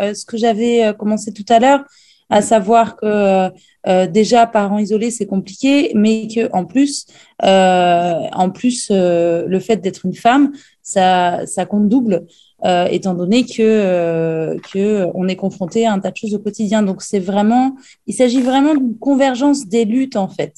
[0.00, 1.82] euh, ce que j'avais euh, commencé tout à l'heure,
[2.30, 3.50] à savoir que
[3.88, 7.06] euh, déjà parents isolés c'est compliqué, mais que en plus,
[7.44, 12.24] euh, en plus euh, le fait d'être une femme, ça, ça compte double,
[12.64, 16.38] euh, étant donné que euh, que on est confronté à un tas de choses au
[16.38, 16.82] quotidien.
[16.82, 20.54] Donc c'est vraiment, il s'agit vraiment d'une convergence des luttes en fait.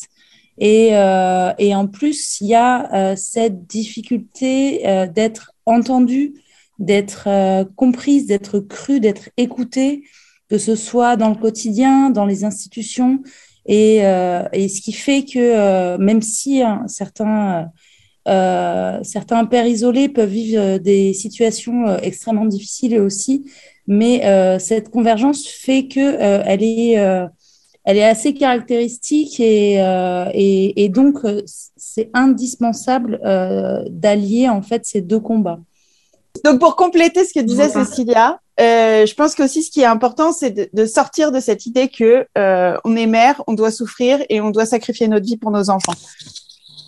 [0.59, 6.35] Et, euh, et en plus, il y a euh, cette difficulté euh, d'être entendue,
[6.79, 7.29] d'être
[7.77, 10.03] comprise, d'être crue, d'être écoutée,
[10.49, 13.21] que ce soit dans le quotidien, dans les institutions.
[13.67, 17.71] Et, euh, et ce qui fait que euh, même si hein, certains,
[18.27, 23.45] euh, certains pères isolés peuvent vivre euh, des situations euh, extrêmement difficiles aussi,
[23.87, 26.97] mais euh, cette convergence fait que euh, elle est
[27.87, 29.75] elle est assez caractéristique et,
[30.33, 31.19] et, et donc
[31.77, 33.21] c'est indispensable
[33.91, 35.61] d'allier en fait ces deux combats.
[36.45, 37.69] Donc, pour compléter ce que disait.
[37.69, 41.67] Cécilia, euh, je pense qu'aussi ce qui est important, c'est de, de sortir de cette
[41.67, 45.37] idée que euh, on est mère, on doit souffrir et on doit sacrifier notre vie
[45.37, 45.93] pour nos enfants.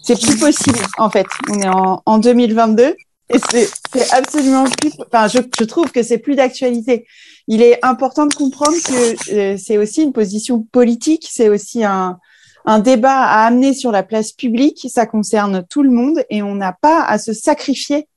[0.07, 1.27] C'est plus possible, en fait.
[1.51, 2.95] On est en, en 2022
[3.29, 4.93] et c'est c'est absolument plus.
[5.05, 7.07] Enfin, je, je trouve que c'est plus d'actualité.
[7.49, 12.19] Il est important de comprendre que euh, c'est aussi une position politique, c'est aussi un,
[12.67, 14.87] un débat à amener sur la place publique.
[14.89, 18.09] Ça concerne tout le monde et on n'a pas à se sacrifier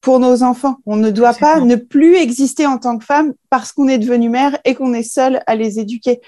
[0.00, 0.76] pour nos enfants.
[0.86, 4.28] On ne doit pas ne plus exister en tant que femme parce qu'on est devenu
[4.28, 6.20] mère et qu'on est seul à les éduquer.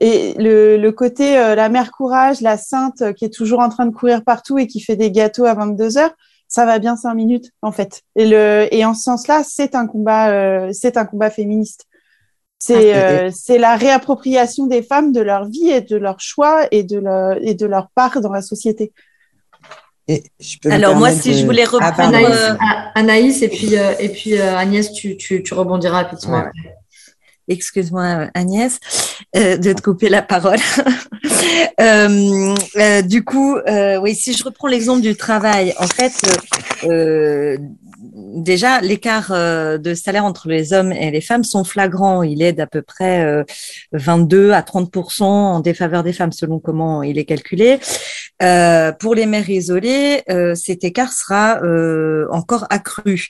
[0.00, 3.68] Et le, le côté euh, la mère courage, la sainte euh, qui est toujours en
[3.68, 6.14] train de courir partout et qui fait des gâteaux à 22 heures,
[6.48, 8.02] ça va bien cinq minutes en fait.
[8.16, 11.86] Et le et en ce sens-là, c'est un combat, euh, c'est un combat féministe.
[12.58, 16.66] C'est Ah, euh, c'est la réappropriation des femmes de leur vie et de leur choix
[16.70, 18.92] et de leur et de leur part dans la société.
[20.06, 22.16] Et je peux me Alors moi, si de- je voulais Ah, reprendre.
[22.16, 22.56] Anaïs,
[22.94, 26.42] Anaïs et puis, euh, et puis euh, Agnès, tu, tu, tu rebondiras effectivement.
[26.42, 26.50] Ouais.
[27.48, 28.78] Excuse-moi Agnès,
[29.36, 30.58] euh, de te couper la parole.
[31.80, 36.12] Euh, euh, du coup, euh, oui, si je reprends l'exemple du travail, en fait,
[38.14, 42.22] déjà l'écart euh, de salaire entre les hommes et les femmes sont flagrants.
[42.22, 43.44] Il est d'à peu près euh,
[43.92, 47.78] 22 à 30% en défaveur des femmes, selon comment il est calculé.
[48.42, 53.28] Euh, pour les mères isolées, euh, cet écart sera euh, encore accru.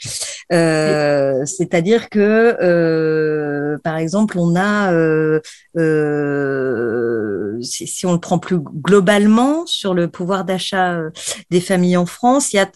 [0.53, 5.41] Euh, C'est-à-dire que, euh, par exemple, on a, euh,
[5.77, 11.11] euh, si, si on le prend plus globalement sur le pouvoir d'achat euh,
[11.51, 12.71] des familles en France, il y a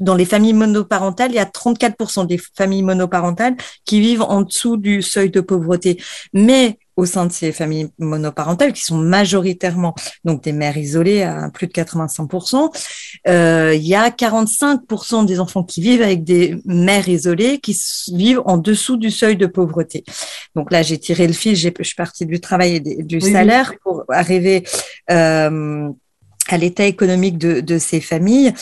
[0.00, 4.76] dans les familles monoparentales, il y a 34% des familles monoparentales qui vivent en dessous
[4.76, 6.00] du seuil de pauvreté.
[6.32, 9.94] Mais au sein de ces familles monoparentales, qui sont majoritairement
[10.24, 12.70] donc des mères isolées à plus de 85%,
[13.28, 17.76] euh, il y a 45% des enfants qui vivent avec des mères isolées qui
[18.12, 20.04] vivent en dessous du seuil de pauvreté.
[20.54, 23.32] Donc là, j'ai tiré le fil, je suis partie du travail et du oui.
[23.32, 24.64] salaire pour arriver
[25.10, 25.88] euh,
[26.52, 28.52] à l'état économique de, de ces familles,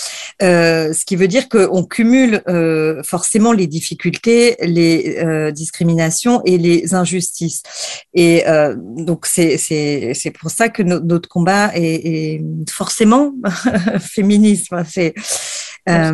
[0.42, 6.58] euh, ce qui veut dire qu'on cumule euh, forcément les difficultés, les euh, discriminations et
[6.58, 7.62] les injustices.
[8.14, 8.44] Et
[8.76, 13.32] donc c'est pour ça que no- notre combat est, forcément
[14.00, 14.84] féminisme.
[15.88, 16.12] Euh,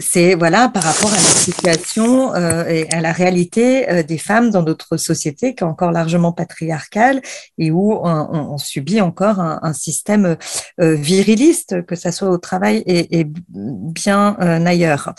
[0.00, 4.50] c'est voilà par rapport à la situation euh, et à la réalité euh, des femmes
[4.50, 7.20] dans notre société qui est encore largement patriarcale
[7.58, 10.36] et où on, on- on subit encore un, un système
[10.80, 15.14] euh, viriliste, que ça soit au travail et, et bien euh, ailleurs.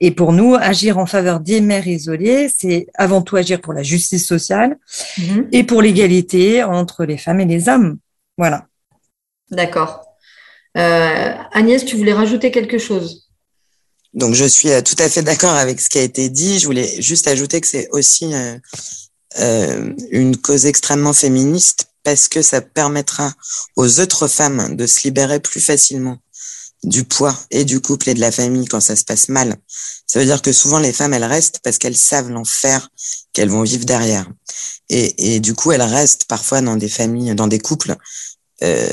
[0.00, 3.82] Et pour nous, agir en faveur des mères isolées, c'est avant tout agir pour la
[3.82, 4.76] justice sociale
[5.18, 5.48] Mhm.
[5.52, 7.96] et pour l'égalité entre les femmes et les hommes.
[8.36, 8.66] Voilà.
[9.50, 10.04] D'accord.
[10.76, 13.25] Euh, Agnès, tu voulais rajouter quelque chose?
[14.14, 16.58] Donc, je suis euh, tout à fait d'accord avec ce qui a été dit.
[16.58, 18.56] Je voulais juste ajouter que c'est aussi euh,
[19.38, 23.32] euh, une cause extrêmement féministe parce que ça permettra
[23.74, 26.18] aux autres femmes de se libérer plus facilement
[26.84, 29.56] du poids et du couple et de la famille quand ça se passe mal.
[30.06, 32.88] Ça veut dire que souvent les femmes, elles restent parce qu'elles savent l'enfer
[33.32, 34.26] qu'elles vont vivre derrière.
[34.88, 37.96] Et, et du coup, elles restent parfois dans des familles, dans des couples
[38.62, 38.88] euh,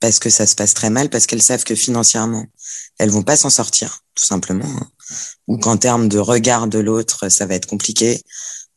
[0.00, 2.46] parce que ça se passe très mal, parce qu'elles savent que financièrement,
[2.98, 4.88] elles vont pas s'en sortir, tout simplement, hein.
[5.46, 8.22] ou qu'en termes de regard de l'autre, ça va être compliqué,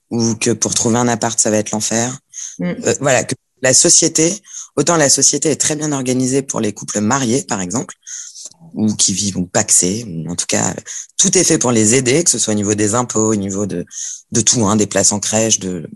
[0.09, 2.19] ou que pour trouver un appart, ça va être l'enfer.
[2.59, 2.65] Mm.
[2.65, 4.41] Euh, voilà, que la société,
[4.75, 7.95] autant la société est très bien organisée pour les couples mariés, par exemple,
[8.73, 10.73] ou qui vivent ou paxés, en tout cas,
[11.17, 13.65] tout est fait pour les aider, que ce soit au niveau des impôts, au niveau
[13.65, 13.85] de,
[14.31, 15.89] de tout, hein, des places en crèche, de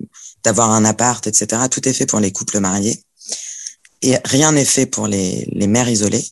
[0.44, 1.64] d'avoir un appart, etc.
[1.72, 3.02] Tout est fait pour les couples mariés.
[4.04, 6.24] Et rien n'est fait pour les, les mères isolées.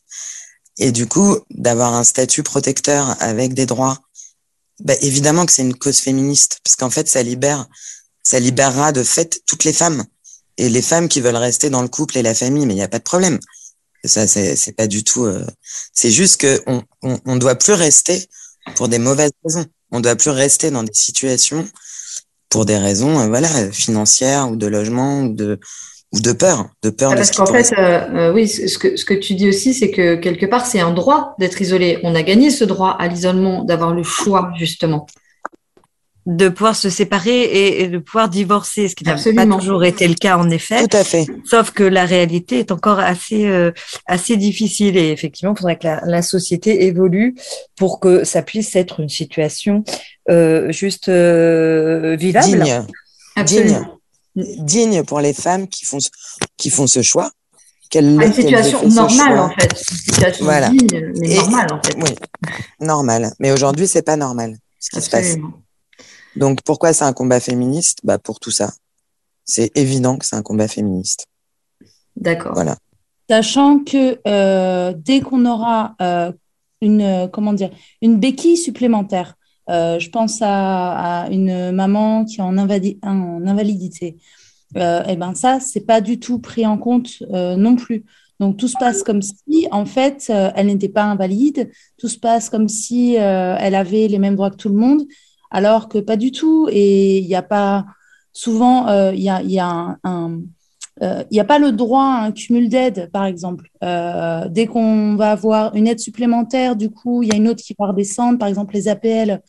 [0.78, 3.98] Et du coup, d'avoir un statut protecteur avec des droits,
[4.80, 7.66] bah, évidemment que c'est une cause féministe, parce qu'en fait, ça libère,
[8.22, 10.04] ça libérera de fait toutes les femmes.
[10.56, 12.82] Et les femmes qui veulent rester dans le couple et la famille, mais il n'y
[12.82, 13.38] a pas de problème.
[14.04, 15.24] Ça, c'est pas du tout.
[15.24, 15.46] euh,
[15.94, 18.28] c'est juste que on, on, on doit plus rester
[18.76, 19.66] pour des mauvaises raisons.
[19.90, 21.66] On doit plus rester dans des situations
[22.50, 25.58] pour des raisons, euh, voilà, financières ou de logement ou de
[26.14, 29.04] ou de peur, de peur Ah, Parce qu'en fait, euh, euh, oui, ce que, ce
[29.04, 31.98] que tu dis aussi, c'est que quelque part, c'est un droit d'être isolé.
[32.04, 35.06] On a gagné ce droit à l'isolement, d'avoir le choix, justement.
[36.26, 40.08] de pouvoir se séparer et, et de pouvoir divorcer, ce qui n'a pas toujours été
[40.08, 40.80] le cas en effet.
[40.86, 41.26] Tout à fait.
[41.44, 43.72] Sauf que la réalité est encore assez euh,
[44.06, 47.34] assez difficile et effectivement, il faudrait que la, la société évolue
[47.76, 49.84] pour que ça puisse être une situation
[50.30, 52.46] euh, juste euh, vivable.
[52.46, 52.82] digne,
[53.36, 53.80] Absolument.
[53.80, 53.88] digne,
[54.36, 56.08] digne pour les femmes qui font ce,
[56.56, 57.30] qui font ce choix.
[57.90, 59.70] Qu'elles Ah, Une situation normale, en fait.
[59.72, 60.68] Une situation Voilà.
[60.70, 61.94] digne, mais Et- normale, en fait.
[61.96, 62.14] Oui,
[62.80, 63.32] normal.
[63.38, 65.36] Mais aujourd'hui, c'est pas normal ce qui se passe.
[66.36, 68.00] Donc pourquoi c'est un combat féministe?
[68.02, 68.72] Bah pour tout ça.
[69.44, 71.26] C'est évident que c'est un combat féministe.
[72.16, 72.54] D'accord.
[72.54, 72.76] Voilà.
[73.30, 76.32] Sachant que euh, dès qu'on aura euh,
[76.80, 77.70] une, comment dire,
[78.02, 79.36] une béquille supplémentaire,
[79.70, 84.16] euh, je pense à, une maman qui est en, invali- en invalidité,
[84.76, 88.04] euh, et ben ça, c'est pas du tout pris en compte euh, non plus.
[88.40, 92.18] Donc tout se passe comme si, en fait, euh, elle n'était pas invalide, tout se
[92.18, 95.02] passe comme si elle avait les mêmes droits que tout le monde,
[95.50, 96.68] alors que pas du tout.
[96.70, 97.86] Et il n'y a pas,
[98.32, 99.28] souvent, il y
[99.60, 100.40] a, un
[101.02, 103.68] euh, il n'y a pas le droit à un cumul d'aides, par exemple.
[103.82, 107.62] Euh, dès qu'on va avoir une aide supplémentaire, du coup, il y a une autre
[107.62, 108.38] qui va redescendre.
[108.38, 109.40] Par exemple, les APL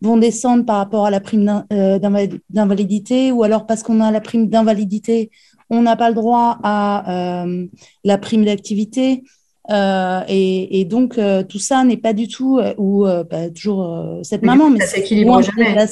[0.00, 4.10] vont descendre par rapport à la prime euh, d'invali- d'invalidité, ou alors parce qu'on a
[4.10, 5.30] la prime d'invalidité,
[5.70, 7.66] on n'a pas le droit à euh,
[8.04, 9.24] la prime d'activité.
[9.68, 13.50] Euh, et, et donc, euh, tout ça n'est pas du tout, euh, ou euh, bah,
[13.50, 15.86] toujours euh, cette Mais maman, mais ça s'équilibre jamais.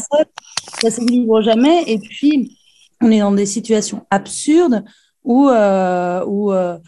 [0.81, 1.83] Ça s'équilibre jamais.
[1.89, 2.57] Et puis,
[3.01, 4.85] on est dans des situations absurdes
[5.25, 6.79] où, euh, où euh,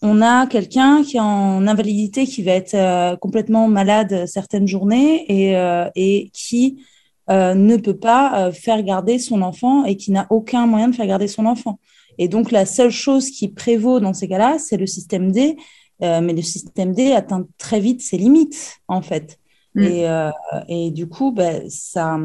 [0.00, 5.24] on a quelqu'un qui est en invalidité, qui va être euh, complètement malade certaines journées
[5.28, 5.54] et,
[5.94, 6.84] et qui
[7.28, 11.28] ne peut pas faire garder son enfant et qui n'a aucun moyen de faire garder
[11.28, 11.78] son enfant.
[12.18, 15.56] Et donc, la seule chose qui prévaut dans ces cas-là, c'est le système D.
[16.00, 19.38] Mais le système D atteint très vite ses limites, en fait.
[19.74, 19.82] Mm.
[19.82, 20.30] Et,
[20.68, 22.18] et du coup, ben, ça,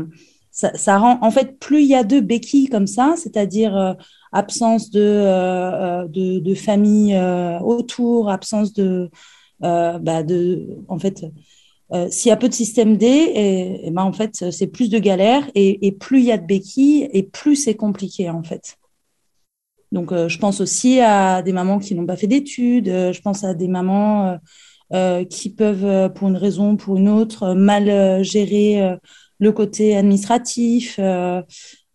[0.58, 3.94] ça, rend, en fait, plus il y a de béquilles comme ça, c'est-à-dire euh,
[4.32, 7.16] absence de, euh, euh, de, de famille
[7.62, 9.12] autour, absence de,
[9.60, 11.26] bah, de, en fait,
[12.10, 14.98] s'il y a peu de système D, et, et ben, en fait, c'est plus de
[14.98, 18.78] galères, et, plus il y a de béquilles, et plus c'est compliqué, en fait.
[19.92, 23.54] Donc, je pense aussi à des mamans qui n'ont pas fait d'études, je pense à
[23.54, 24.40] des mamans
[25.30, 28.98] qui peuvent, pour une raison ou pour une autre, mal gérer
[29.40, 30.98] le côté administratif.
[31.00, 31.42] euh,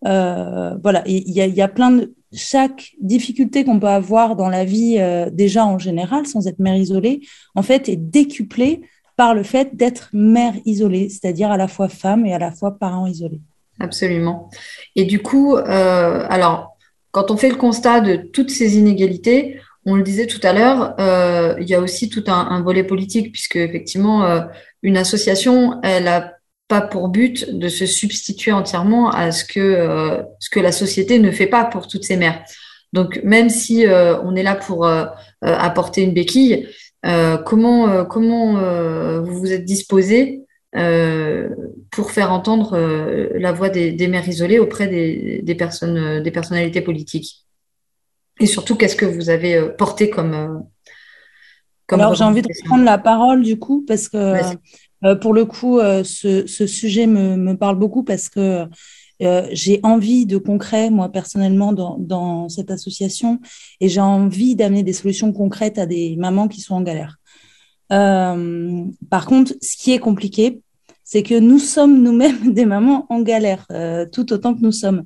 [0.07, 2.15] euh, voilà, il y a, plein de...
[2.35, 6.77] Chaque difficulté qu'on peut avoir dans la vie, euh, déjà en général, sans être mère
[6.77, 7.21] isolée,
[7.55, 8.81] en fait, est décuplée
[9.17, 12.79] par le fait d'être mère isolée, c'est-à-dire à la fois femme et à la fois
[12.79, 13.41] parent isolé.
[13.79, 14.49] Absolument.
[14.97, 16.79] Et du coup, alors,
[17.11, 20.95] quand on fait le constat de toutes ces inégalités, on le disait tout à l'heure,
[21.61, 24.43] il y a aussi tout un, volet politique, puisque effectivement,
[24.83, 26.33] une association, elle a
[26.73, 31.19] pas pour but de se substituer entièrement à ce que, euh, ce que la société
[31.19, 32.43] ne fait pas pour toutes ces mères.
[32.95, 35.05] Donc, même si euh, on est là pour euh,
[35.43, 36.67] apporter une béquille,
[37.45, 38.47] comment, comment
[39.23, 40.43] vous vous êtes disposé
[41.91, 42.79] pour faire entendre
[43.47, 47.45] la voix des, des mères isolées auprès des, des personnes, des personnalités politiques?
[48.39, 50.65] Et surtout, qu'est-ce que vous avez porté comme,
[51.89, 54.17] comme Alors, j'ai envie de prendre la parole du coup, parce que
[55.21, 58.67] pour le coup, euh, ce, sujet me, parle beaucoup parce que
[59.23, 63.41] euh, j'ai envie de concret, moi personnellement, dans, cette association,
[63.81, 67.19] et j'ai envie d'amener des solutions concrètes à des mamans qui sont en galère.
[67.93, 70.61] Euh, par contre, ce qui est compliqué,
[71.05, 75.05] c'est que nous sommes nous-mêmes des mamans en galère, euh, tout autant que nous sommes.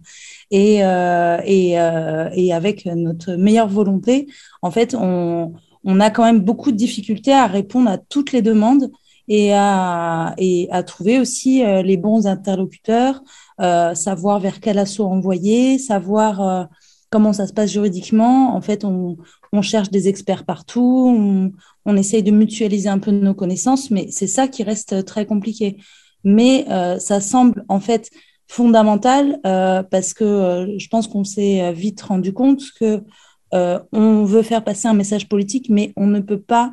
[0.50, 4.28] Et, euh, et, euh, et avec notre meilleure volonté,
[4.62, 8.90] en fait, on a quand même beaucoup de difficultés à répondre à toutes les demandes
[9.28, 13.22] et à, et à trouver aussi euh, les bons interlocuteurs,
[13.60, 16.64] euh, savoir vers quel assaut envoyer, savoir euh,
[17.10, 18.54] comment ça se passe juridiquement.
[18.54, 19.16] En fait, on,
[19.52, 21.52] on cherche des experts partout,
[21.84, 25.76] on, essaye de mutualiser un peu nos connaissances, mais c'est ça qui reste très compliqué.
[26.24, 26.66] Mais
[26.98, 28.10] ça semble en fait
[28.48, 33.04] fondamental parce que je pense qu'on s'est vite rendu compte que
[33.52, 36.72] on veut faire passer un message politique, mais on ne peut pas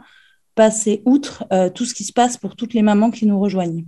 [0.56, 3.86] passer outre tout ce qui se passe pour toutes les mamans qui nous rejoignent.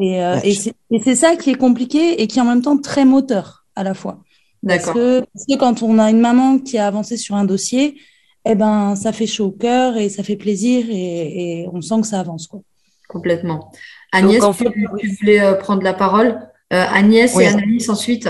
[0.00, 3.66] Et, et c'est ça qui est compliqué et qui est en même temps très moteur
[3.74, 4.22] à la fois.
[4.66, 7.96] Parce que, parce que, quand on a une maman qui a avancé sur un dossier,
[8.44, 12.02] eh ben, ça fait chaud au cœur et ça fait plaisir et, et on sent
[12.02, 12.46] que ça avance.
[12.46, 12.60] Quoi.
[13.08, 13.72] Complètement.
[14.12, 16.40] Agnès, en fait, tu, voulais euh, prendre la parole
[16.72, 18.28] euh, Agnès et Annalise ensuite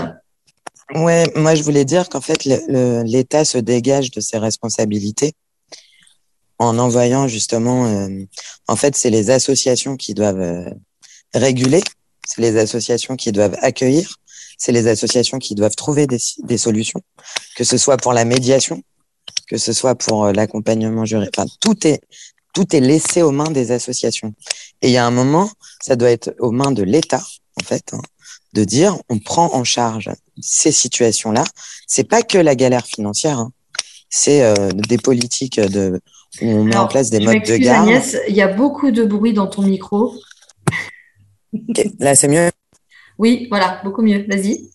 [0.93, 5.33] Ouais, moi je voulais dire qu'en fait l'État se dégage de ses responsabilités
[6.61, 8.07] en envoyant justement, euh,
[8.67, 10.69] en fait c'est les associations qui doivent euh,
[11.33, 11.81] réguler,
[12.27, 14.17] c'est les associations qui doivent accueillir,
[14.59, 17.01] c'est les associations qui doivent trouver des, des, solutions,
[17.55, 18.83] que ce soit pour la médiation,
[19.47, 21.33] que ce soit pour euh, l'accompagnement juridique.
[21.35, 22.01] Enfin, tout est
[22.53, 24.33] tout est laissé aux mains des associations.
[24.81, 25.49] Et il y a un moment,
[25.81, 27.23] ça doit être aux mains de l'État,
[27.61, 28.01] en fait, hein,
[28.53, 31.45] de dire on prend en charge ces situations-là.
[31.87, 33.51] C'est pas que la galère financière, hein.
[34.09, 36.01] c'est euh, des politiques de
[36.41, 37.87] on met en place des modes de garde.
[37.87, 40.15] Agnès, il y a beaucoup de bruit dans ton micro.
[41.99, 42.49] Là, c'est mieux?
[43.17, 44.25] Oui, voilà, beaucoup mieux.
[44.27, 44.71] Vas-y.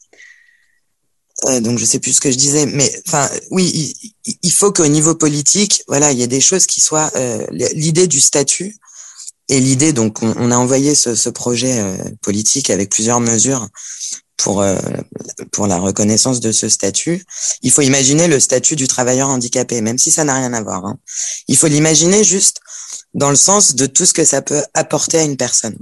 [1.45, 3.93] Euh, donc je sais plus ce que je disais, mais enfin oui,
[4.25, 7.47] il, il faut qu'au niveau politique, voilà, il y ait des choses qui soient euh,
[7.51, 8.75] l'idée du statut
[9.49, 9.93] et l'idée.
[9.93, 13.69] Donc on, on, a envoyé ce, ce projet euh, politique avec plusieurs mesures
[14.37, 14.77] pour euh,
[15.53, 17.25] pour la reconnaissance de ce statut.
[17.63, 20.85] Il faut imaginer le statut du travailleur handicapé, même si ça n'a rien à voir.
[20.85, 20.99] Hein.
[21.49, 22.61] Il faut l'imaginer juste
[23.15, 25.77] dans le sens de tout ce que ça peut apporter à une personne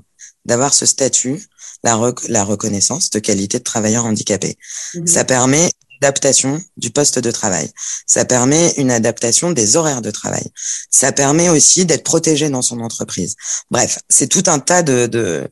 [0.45, 1.43] d'avoir ce statut
[1.83, 1.99] la,
[2.29, 4.57] la reconnaissance de qualité de travailleur handicapé.
[4.95, 5.07] Mmh.
[5.07, 5.71] Ça permet
[6.05, 7.71] adaptation du poste de travail.
[8.07, 10.45] Ça permet une adaptation des horaires de travail.
[10.91, 13.37] Ça permet aussi d'être protégé dans son entreprise.
[13.71, 15.49] Bref, c'est tout un tas de, de,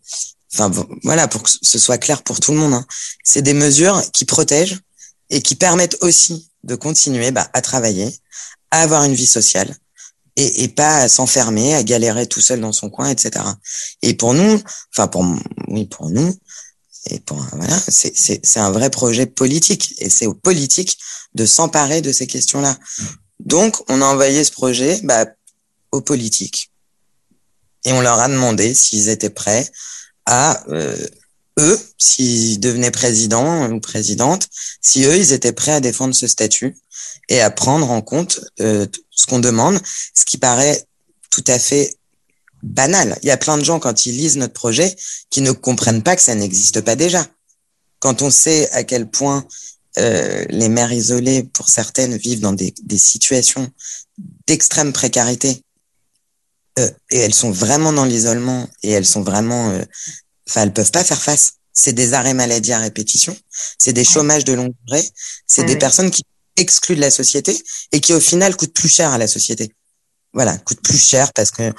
[0.52, 0.70] enfin
[1.02, 2.74] voilà, pour que ce soit clair pour tout le monde.
[2.74, 2.86] Hein.
[3.24, 4.80] C'est des mesures qui protègent
[5.30, 8.14] et qui permettent aussi de continuer bah, à travailler,
[8.70, 9.74] à avoir une vie sociale,
[10.36, 13.44] et, et pas à s'enfermer, à galérer tout seul dans son coin, etc.
[14.02, 15.24] Et pour nous, enfin pour
[15.68, 16.34] oui pour nous,
[17.06, 20.98] et pour voilà, c'est c'est un vrai projet politique et c'est aux politiques
[21.34, 22.78] de s'emparer de ces questions-là.
[23.40, 25.26] Donc on a envoyé ce projet bah,
[25.90, 26.70] aux politiques
[27.84, 29.70] et on leur a demandé s'ils étaient prêts
[30.26, 30.96] à euh,
[31.58, 34.48] eux, s'ils devenaient présidents ou présidentes,
[34.80, 36.76] si eux, ils étaient prêts à défendre ce statut
[37.28, 39.80] et à prendre en compte euh, ce qu'on demande,
[40.14, 40.84] ce qui paraît
[41.30, 41.96] tout à fait
[42.62, 43.18] banal.
[43.22, 44.94] Il y a plein de gens, quand ils lisent notre projet,
[45.30, 47.26] qui ne comprennent pas que ça n'existe pas déjà.
[47.98, 49.46] Quand on sait à quel point
[49.98, 53.70] euh, les mères isolées, pour certaines, vivent dans des, des situations
[54.46, 55.62] d'extrême précarité,
[56.78, 59.70] euh, et elles sont vraiment dans l'isolement, et elles sont vraiment...
[59.70, 59.82] Euh,
[60.48, 61.54] enfin, elles peuvent pas faire face.
[61.72, 63.36] C'est des arrêts maladie à répétition,
[63.78, 65.08] c'est des chômages de longue durée,
[65.46, 66.22] c'est des personnes qui
[66.56, 67.58] excluent de la société
[67.92, 69.72] et qui au final coûtent plus cher à la société.
[70.34, 71.72] Voilà, coûtent plus cher parce que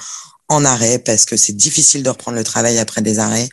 [0.48, 3.48] en arrêt, parce que c'est difficile de reprendre le travail après des arrêts,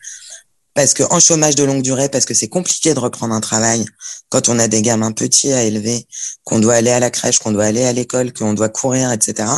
[0.73, 3.85] parce que en chômage de longue durée, parce que c'est compliqué de reprendre un travail
[4.29, 6.07] quand on a des gamins petits à élever,
[6.43, 9.49] qu'on doit aller à la crèche, qu'on doit aller à l'école, qu'on doit courir, etc.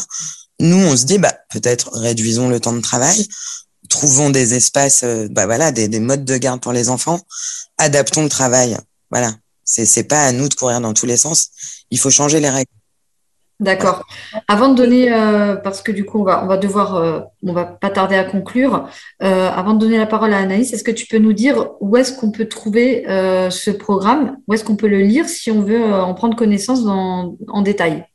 [0.64, 3.28] Nous, on se dit, bah, peut-être réduisons le temps de travail,
[3.90, 7.20] trouvons des espaces, euh, bah voilà, des, des modes de garde pour les enfants,
[7.78, 8.78] adaptons le travail.
[9.12, 9.34] Voilà.
[9.66, 11.50] C'est, pas à nous de courir dans tous les sens.
[11.92, 12.72] Il faut changer les règles.
[13.60, 14.06] D'accord.
[14.48, 17.52] Avant de donner, euh, parce que du coup, on va, on va devoir, euh, on
[17.52, 18.88] va pas tarder à conclure.
[19.20, 22.14] Avant de donner la parole à Anaïs, est-ce que tu peux nous dire où est-ce
[22.14, 24.38] qu'on peut trouver ce programme?
[24.48, 28.06] Où est-ce qu'on peut le lire si on veut en prendre connaissance en détail?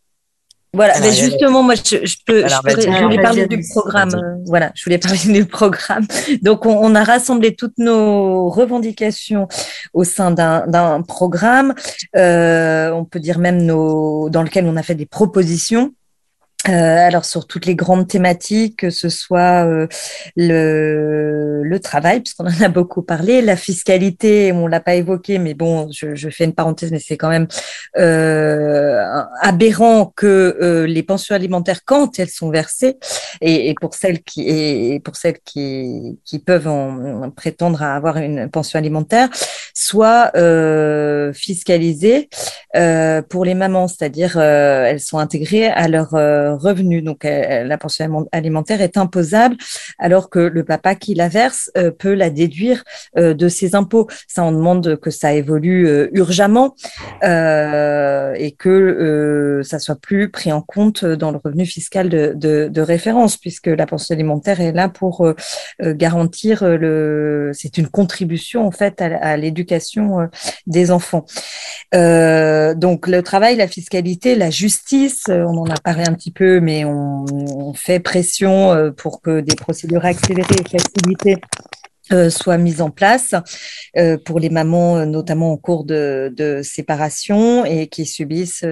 [0.75, 3.61] Voilà, alors, mais justement, moi, je, je peux, alors, je, peux, je voulais parler du
[3.71, 4.15] programme.
[4.15, 6.07] Euh, voilà, je voulais parler du programme.
[6.43, 9.49] Donc, on, on, a rassemblé toutes nos revendications
[9.95, 11.75] au sein d'un programme.
[12.17, 15.95] Euh, on peut dire même nos, dans lequel on a fait des propositions
[16.67, 19.87] euh, alors sur toutes les grandes thématiques, que ce soit euh,
[20.37, 25.55] le, le travail, puisqu'on en a beaucoup parlé, la fiscalité, on l'a pas évoqué, mais
[25.55, 27.47] bon, je, je, fais une parenthèse, mais c'est quand même
[27.97, 29.03] euh,
[29.41, 32.97] aberrant que euh, les pensions alimentaires, quand elles sont versées,
[33.41, 37.95] et, et pour celles qui et pour celles qui, qui peuvent en, en prétendre à
[37.95, 39.29] avoir une pension alimentaire,
[39.75, 42.29] soit euh, fiscalisée
[42.75, 46.15] euh, pour les mamans, c'est-à-dire elles sont intégrées à leur
[46.59, 47.03] revenu.
[47.03, 49.57] Donc la pension alimentaire est imposable,
[49.99, 52.85] alors que le papa qui la verse euh, peut la déduire
[53.17, 54.09] euh, de ses impôts.
[54.27, 56.75] Ça, on demande que ça évolue euh, urgemment
[57.23, 63.67] et que ça soit plus pris en compte dans le revenu fiscal de, référence, puisque
[63.67, 65.29] la pension alimentaire est là pour
[65.81, 67.51] garantir le.
[67.53, 70.29] C'est une contribution en fait à, l'éducation
[70.67, 71.25] des enfants.
[71.93, 76.85] Donc le travail, la fiscalité, la justice, on en a parlé un petit peu, mais
[76.85, 81.41] on, on fait pression euh, pour que des procédures accélérées et facilitées
[82.13, 83.35] euh, soient mises en place
[83.97, 88.65] euh, pour les mamans, euh, notamment en cours de, séparation et qui subissent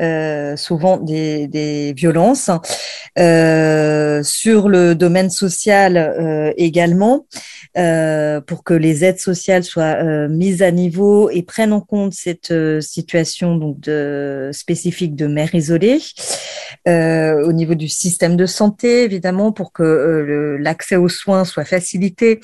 [0.00, 2.50] euh, souvent des, des violences.
[3.16, 7.26] Sur le domaine social également,
[7.74, 13.56] pour que les aides sociales soient mises à niveau et prennent en compte cette situation
[13.56, 16.00] donc de, spécifique de mère isolée.
[16.86, 22.40] Au niveau du système de santé, évidemment, pour que l'accès aux soins soit facilité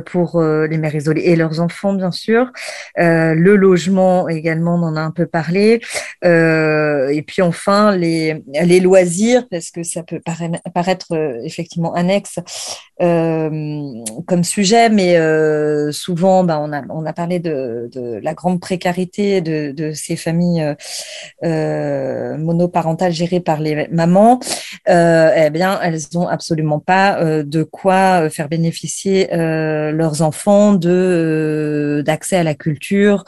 [0.00, 2.50] pour euh, les mères isolées et leurs enfants, bien sûr.
[2.98, 5.80] Euh, le logement également, on en a un peu parlé.
[6.24, 10.20] Euh, et puis enfin, les, les loisirs, parce que ça peut
[10.74, 12.38] paraître, euh, effectivement annexe
[13.02, 13.92] euh,
[14.26, 18.60] comme sujet, mais euh, souvent, bah, on, a, on a parlé de, de la grande
[18.60, 20.74] précarité de, de ces familles euh,
[21.44, 24.40] euh, monoparentales gérées par les mamans.
[24.88, 30.74] Euh, eh bien, elles n'ont absolument pas euh, de quoi faire bénéficier euh, leurs enfants
[30.74, 33.24] de euh, d'accès à la culture,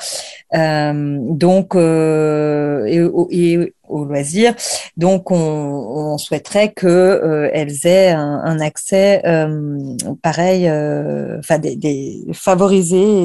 [0.55, 3.01] euh, donc et,
[3.31, 4.55] et au.
[4.97, 9.23] Donc, on, souhaiterait que elles aient un, accès
[10.23, 11.77] pareil, euh, enfin des,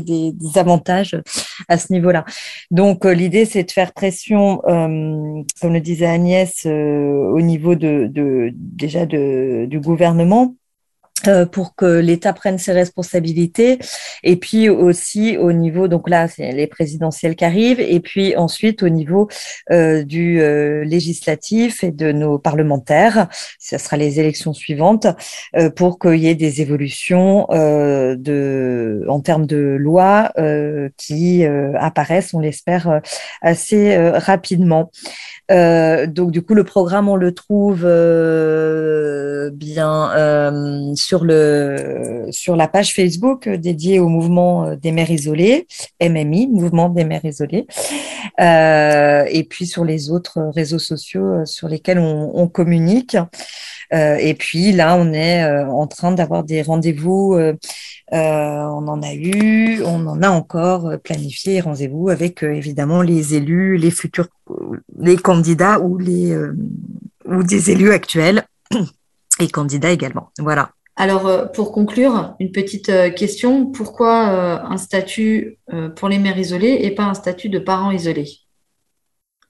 [0.02, 1.20] des avantages
[1.68, 2.26] à ce niveau-là.
[2.70, 9.06] Donc, l'idée c'est de faire pression, comme le disait Agnès, au niveau de, de déjà
[9.06, 10.56] de, du gouvernement
[11.52, 13.80] pour que l'État prenne ses responsabilités.
[14.24, 17.80] Et puis aussi au niveau donc là c'est les présidentielles qui arrivent.
[17.80, 19.28] Et puis ensuite au niveau
[19.72, 23.28] euh, du euh, législatif et de nos parlementaires
[23.60, 25.08] ce sera les élections suivantes
[25.56, 31.46] euh, pour qu'il y ait des évolutions euh, de en termes de loi euh, qui
[31.46, 33.00] euh, apparaissent on l'espère euh,
[33.42, 34.92] assez euh, rapidement.
[35.52, 42.55] Euh, donc du coup le programme on le trouve euh, bien euh, sur le sur
[42.55, 45.68] la page Facebook euh, dédiée au mouvement euh, des mères isolées
[46.01, 47.68] MMI mouvement des mères isolées
[48.39, 53.18] et puis sur les autres réseaux sociaux euh, sur lesquels on, communique
[53.91, 55.43] et puis là on est
[55.84, 57.38] en train d'avoir des rendez-vous
[58.12, 63.91] on en a eu, on en a encore planifié rendez-vous avec évidemment les élus, les
[63.91, 64.28] futurs,
[64.97, 66.36] les candidats ou les
[67.26, 68.43] ou des élus actuels
[69.39, 70.32] et candidats également.
[70.39, 70.72] Voilà.
[71.02, 73.66] Alors, euh, pour conclure, une petite euh, question.
[73.72, 75.58] Pourquoi euh, un statut
[75.95, 78.30] pour les mères isolées et pas un statut de parents isolés?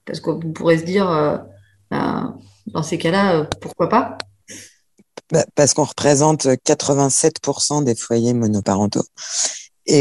[0.06, 1.06] Parce qu'on pourrait se dire,
[1.90, 2.38] ben,
[2.68, 4.16] dans ces cas-là, pourquoi pas?
[5.30, 9.04] Bah, parce qu'on représente 87% des foyers monoparentaux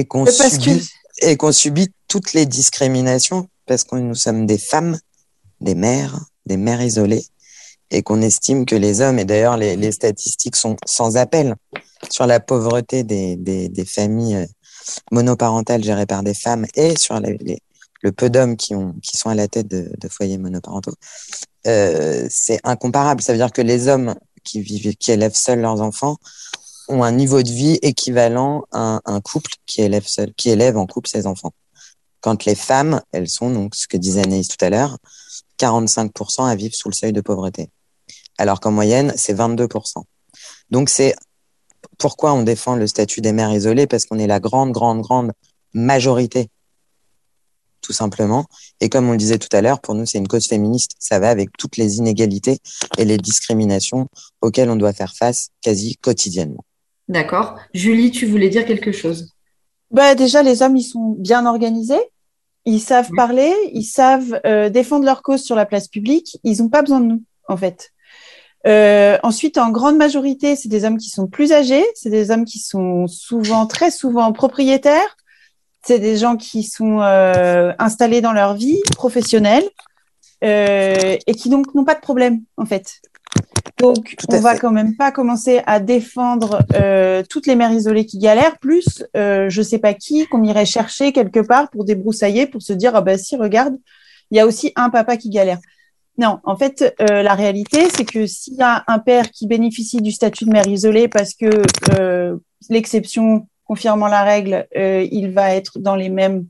[0.06, 4.98] qu'on que- et qu'on subit toutes les discriminations parce que nous sommes des femmes,
[5.60, 7.26] des mères, des mères isolées
[7.92, 11.56] et qu'on estime que les hommes, et d'ailleurs les, statistiques sont sans appel
[12.10, 14.46] sur la pauvreté des, familles euh,
[15.12, 19.36] monoparentales gérées par des femmes et sur le peu d'hommes qui, ont, qui sont à
[19.36, 20.96] la tête de, foyers monoparentaux,
[21.68, 23.22] euh, c'est incomparable.
[23.22, 26.18] Ça veut dire que les hommes qui vivent, qui élèvent seuls leurs enfants
[26.88, 30.78] ont un niveau de vie équivalent à un, un couple qui élève seul, qui élève
[30.78, 31.52] en couple ses enfants.
[32.22, 34.98] Quand les femmes, elles sont donc ce que disait Anaïs tout à l'heure,
[35.60, 37.70] 45% à vivre sous le seuil de pauvreté.
[38.42, 40.02] Alors qu'en moyenne, c'est 22%.
[40.72, 41.14] Donc c'est
[42.00, 45.32] pourquoi on défend le statut des mères isolées parce qu'on est la grande, grande, grande
[45.76, 46.50] majorité,
[47.82, 48.46] tout simplement.
[48.80, 50.94] Et comme on le disait tout à l'heure, pour nous, c'est une cause féministe.
[50.98, 52.58] Ça va avec toutes les inégalités
[52.98, 54.08] et les discriminations
[54.42, 56.66] auxquelles on doit faire face quasi quotidiennement.
[57.10, 57.60] D'accord.
[57.76, 59.34] Julie, tu voulais dire quelque chose?
[59.92, 62.02] Bah, déjà, les hommes, ils sont bien organisés.
[62.66, 63.16] Ils savent Oui.
[63.18, 66.40] parler, ils savent euh, défendre leur cause sur la place publique.
[66.44, 67.92] Ils n'ont pas besoin de nous, en fait.
[68.68, 72.46] Euh, ensuite, en grande majorité, c'est des hommes qui sont plus âgés, c'est des hommes
[72.46, 75.18] qui sont souvent, très souvent propriétaires,
[75.84, 79.64] c'est des gens qui sont euh, installés dans leur vie professionnelle
[80.44, 83.02] euh, et qui donc n'ont pas de problème, en fait.
[83.80, 84.60] Donc, on va fait.
[84.60, 89.50] quand même pas commencer à défendre euh, toutes les mères isolées qui galèrent, plus euh,
[89.50, 93.02] je sais pas qui qu'on irait chercher quelque part pour débroussailler, pour se dire ah
[93.02, 93.76] bah si regarde,
[94.30, 95.60] il y a aussi un papa qui galère.
[96.22, 100.04] Non, en fait, euh, la réalité, c'est que s'il y a un père qui bénéficie
[100.04, 101.64] du statut de mère isolée parce que
[102.00, 102.38] euh,
[102.70, 106.46] l'exception confirmant la règle, euh, il va être dans les mêmes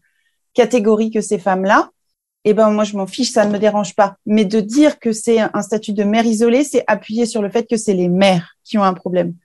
[0.54, 1.90] catégories que ces femmes-là,
[2.44, 4.18] eh ben moi je m'en fiche, ça ne me dérange pas.
[4.26, 7.66] Mais de dire que c'est un statut de mère isolée, c'est appuyer sur le fait
[7.66, 9.36] que c'est les mères qui ont un problème.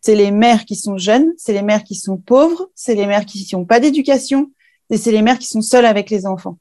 [0.00, 3.26] C'est les mères qui sont jeunes, c'est les mères qui sont pauvres, c'est les mères
[3.26, 4.52] qui n'ont pas d'éducation,
[4.90, 6.56] et c'est les mères qui sont seules avec les enfants.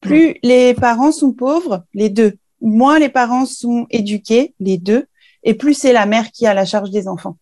[0.00, 5.06] Plus les parents sont pauvres, les deux, moins les parents sont éduqués, les deux,
[5.42, 7.36] et plus c'est la mère qui a la charge des enfants.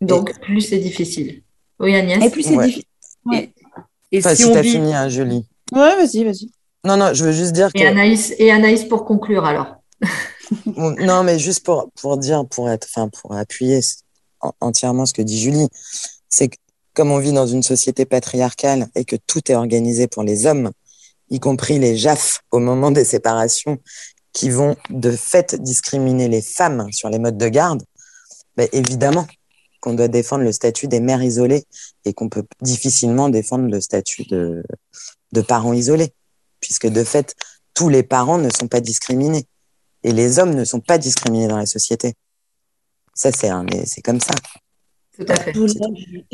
[0.00, 1.42] Donc, plus c'est difficile.
[1.78, 2.22] Oui, Agnès.
[2.24, 2.66] Et plus c'est Ouais.
[2.66, 2.84] difficile.
[3.24, 3.52] Ouais.
[4.10, 5.46] Et Enfin, si si on t'as vit, fini, hein, Julie.
[5.72, 6.50] Ouais, vas-y, vas-y.
[6.84, 7.78] Non, non, je veux juste dire que.
[7.78, 9.76] Et Anaïs, et Anaïs pour conclure alors.
[10.66, 13.80] Non, mais juste pour, pour dire, pour être, enfin, pour appuyer
[14.40, 15.68] en- entièrement ce que dit Julie,
[16.28, 16.56] c'est que
[16.92, 20.70] comme on vit dans une société patriarcale et que tout est organisé pour les hommes,
[21.32, 23.78] y compris les JAF au moment des séparations,
[24.32, 27.82] qui vont de fait discriminer les femmes sur les modes de garde,
[28.56, 29.26] ben, évidemment
[29.80, 31.64] qu'on doit défendre le statut des mères isolées
[32.04, 34.62] et qu'on peut difficilement défendre le statut de,
[35.32, 36.12] de parents isolés,
[36.60, 37.34] puisque de fait,
[37.74, 39.46] tous les parents ne sont pas discriminés
[40.04, 42.14] et les hommes ne sont pas discriminés dans la société.
[43.14, 43.50] Ça, c'est
[43.86, 44.34] c'est comme ça.
[45.18, 45.52] Tout à fait.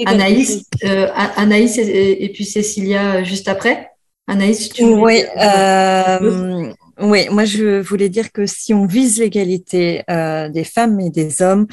[0.07, 3.91] Anaïs, euh, Anaïs et, et puis Cécilia juste après.
[4.29, 10.03] Anaïs, tu voulais Oui, euh, oui, moi je voulais dire que si on vise l'égalité
[10.11, 11.67] euh, des femmes et des hommes,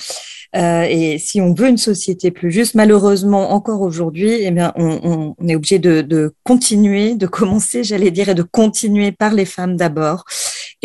[0.55, 4.99] euh, et si on veut une société plus juste, malheureusement encore aujourd'hui, eh bien, on,
[5.03, 9.33] on- on est obligé de, de continuer, de commencer, j'allais dire, et de continuer par
[9.33, 10.23] les femmes d'abord.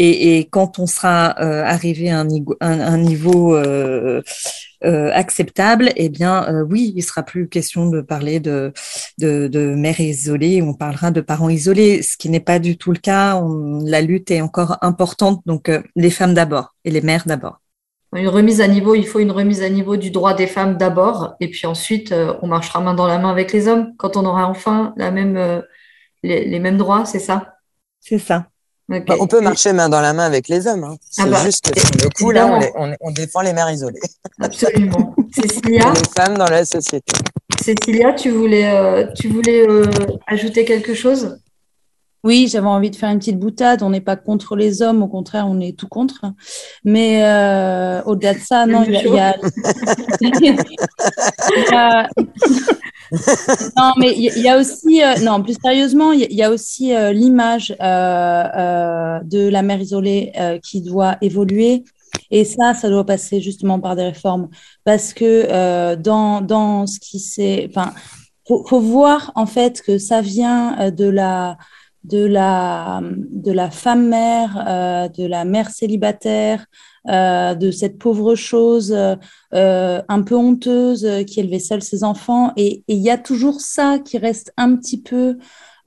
[0.02, 4.22] Et, et quand on sera euh, arrivé à un, niveau- un- un niveau euh,
[4.84, 6.34] euh, acceptable, eh bien,
[6.70, 8.72] oui, il sera plus question de parler de
[9.18, 12.92] de, de mères isolées, on parlera de parents isolés, ce qui n'est pas du tout
[12.92, 13.36] le cas.
[13.36, 17.60] On- la lutte est encore importante, donc les femmes d'abord et les mères d'abord.
[18.16, 21.34] Une remise à niveau, il faut une remise à niveau du droit des femmes d'abord,
[21.40, 24.46] et puis ensuite, on marchera main dans la main avec les hommes quand on aura
[24.48, 25.62] enfin la même,
[26.22, 27.54] les, les mêmes droits, c'est ça?
[28.00, 28.48] C'est ça.
[28.90, 30.82] Bah, on peut marcher main dans la main avec les hommes.
[30.84, 30.96] Hein.
[31.08, 33.52] C'est Ah bah, juste que sur le coup, là, on, les- on, on défend les
[33.52, 34.00] mères isolées.
[34.40, 35.14] Absolument.
[35.34, 37.12] Cécilia, les femmes dans la société.
[37.62, 39.84] Cécilia, tu voulais, euh, tu voulais euh,
[40.26, 41.38] ajouter quelque chose?
[42.22, 43.82] Oui, j'avais envie de faire une petite boutade.
[43.82, 46.26] On n'est pas contre les hommes, au contraire, on est tout contre.
[46.84, 49.36] Mais euh, au-delà de ça, non, il y a,
[50.20, 50.56] il y a-
[51.56, 52.08] il y a-
[53.76, 56.42] non, mais il y a- il y a aussi, euh, non, plus sérieusement, il y
[56.42, 61.84] a- aussi euh, l'image de la mère isolée qui doit évoluer.
[62.30, 64.48] Et ça, ça doit passer justement par des réformes.
[64.84, 67.66] Parce que dans, dans ce qui s'est.
[67.70, 67.92] Enfin,
[68.46, 71.56] faut, faut voir en fait que ça vient de la,
[72.04, 76.66] de la, de la femme mère, euh, de la mère célibataire,
[77.08, 79.16] euh, de cette pauvre chose euh,
[79.54, 82.52] euh, un peu honteuse euh, qui élevait seule ses enfants.
[82.56, 85.36] Et et il y a toujours ça qui reste un petit peu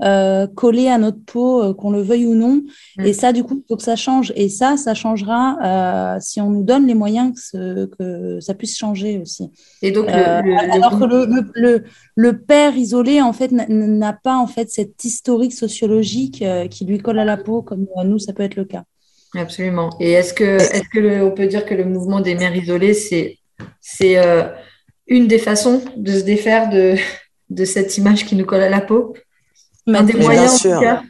[0.01, 2.63] euh, collé à notre peau, euh, qu'on le veuille ou non.
[2.97, 3.05] Mm.
[3.05, 4.33] Et ça, du coup, il faut que ça change.
[4.35, 8.53] Et ça, ça changera euh, si on nous donne les moyens que, ce- que ça
[8.53, 9.51] puisse changer aussi.
[9.81, 11.83] Et donc, le- Euh, le- alors que le, le, le,
[12.15, 17.19] le père isolé, en fait, n'a- pas en fait cet historique sociologique qui lui colle
[17.19, 18.83] à la peau, comme nous, ça peut être le cas.
[19.35, 19.89] Absolument.
[19.99, 22.93] Et est-ce que, est-ce que le- on peut dire que le mouvement des mères isolées,
[22.93, 23.37] c'est,
[23.81, 24.43] c'est euh,
[25.07, 26.95] une des façons de se défaire de,
[27.49, 29.15] de cette image qui nous colle à la peau?
[29.88, 30.75] Un des Mais bien moyens, en sûr.
[30.77, 31.01] tout cas.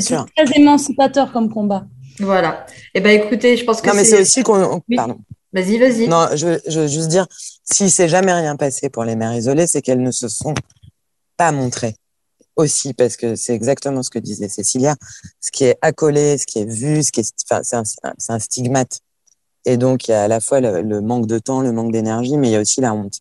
[0.00, 1.86] C'est très émancipateur comme combat.
[2.20, 2.66] Voilà.
[2.94, 4.80] Eh ben, écoutez, je pense que Non, mais c'est, aussi qu'on.
[4.88, 4.96] Oui.
[4.96, 5.18] Pardon.
[5.52, 6.06] vas-y, vas-y.
[6.08, 7.26] Non, je, veux- je veux juste dire,
[7.64, 10.54] s'il s'est jamais rien passé pour les mères isolées, c'est qu'elles ne se sont
[11.36, 11.96] pas montrées
[12.54, 14.94] aussi, parce que c'est exactement ce que disait Cécilia.
[15.40, 19.00] Ce qui est accolé, ce qui est vu, ce qui est, enfin, c'est un, stigmate.
[19.64, 21.92] Et donc, il y a à la fois le, le manque de temps, le manque
[21.92, 23.14] d'énergie, mais il y a aussi la honte.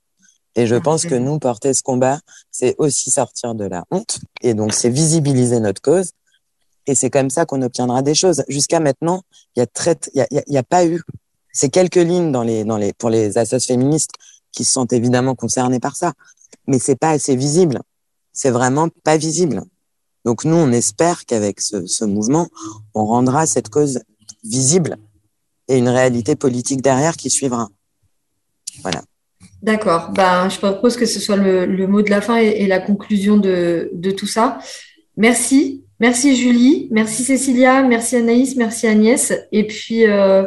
[0.56, 2.20] Et je pense que nous, porter ce combat,
[2.52, 4.20] c'est aussi sortir de la honte.
[4.41, 6.12] Et donc, c'est visibiliser notre cause.
[6.88, 8.43] Et c'est comme ça qu'on obtiendra des choses.
[8.49, 9.22] Jusqu'à maintenant,
[9.56, 11.02] il y a très, il y y y a pas eu
[11.52, 14.12] c'est quelques lignes dans les, dans les, pour les associations féministes
[14.52, 16.14] qui se sentent évidemment concernés par ça.
[16.68, 17.82] Mais c'est pas assez visible.
[18.34, 19.64] C'est vraiment pas visible.
[20.26, 22.47] Donc nous, on espère qu'avec ce, ce mouvement,
[22.93, 24.02] on rendra cette cause
[24.43, 24.97] visible
[25.68, 27.70] et une réalité politique derrière qui suivra.
[28.82, 29.02] Voilà.
[29.62, 30.09] D'accord.
[30.12, 32.80] Ben, je propose que ce soit le, le mot de la fin et, et la
[32.80, 34.57] conclusion de, de tout ça.
[35.18, 35.84] Merci.
[35.99, 36.88] Merci Julie.
[36.91, 37.84] Merci Cécilia.
[37.84, 38.55] Merci Anaïs.
[38.55, 39.32] Merci Agnès.
[39.51, 40.45] Et puis, euh,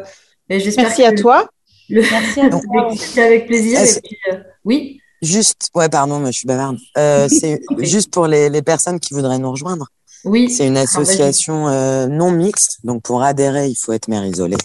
[0.51, 1.49] j'espère Merci que à toi.
[1.89, 2.61] le- Merci à toi.
[2.97, 3.79] C'était avec plaisir.
[3.81, 6.77] Ah, Et c'est- puis, euh, oui, Juste, ouais, pardon, mais je suis bavarde.
[6.99, 9.87] Euh, c'est juste pour les, les personnes qui voudraient nous rejoindre.
[10.25, 10.51] oui.
[10.51, 10.83] C'est une vas-y.
[10.85, 14.57] association euh, non mixte, donc pour adhérer, il faut être mère isolée.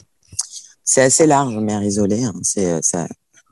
[0.84, 2.24] C'est assez large, mère isolée.
[2.26, 2.34] hein.
[2.42, 3.08] C'est ça,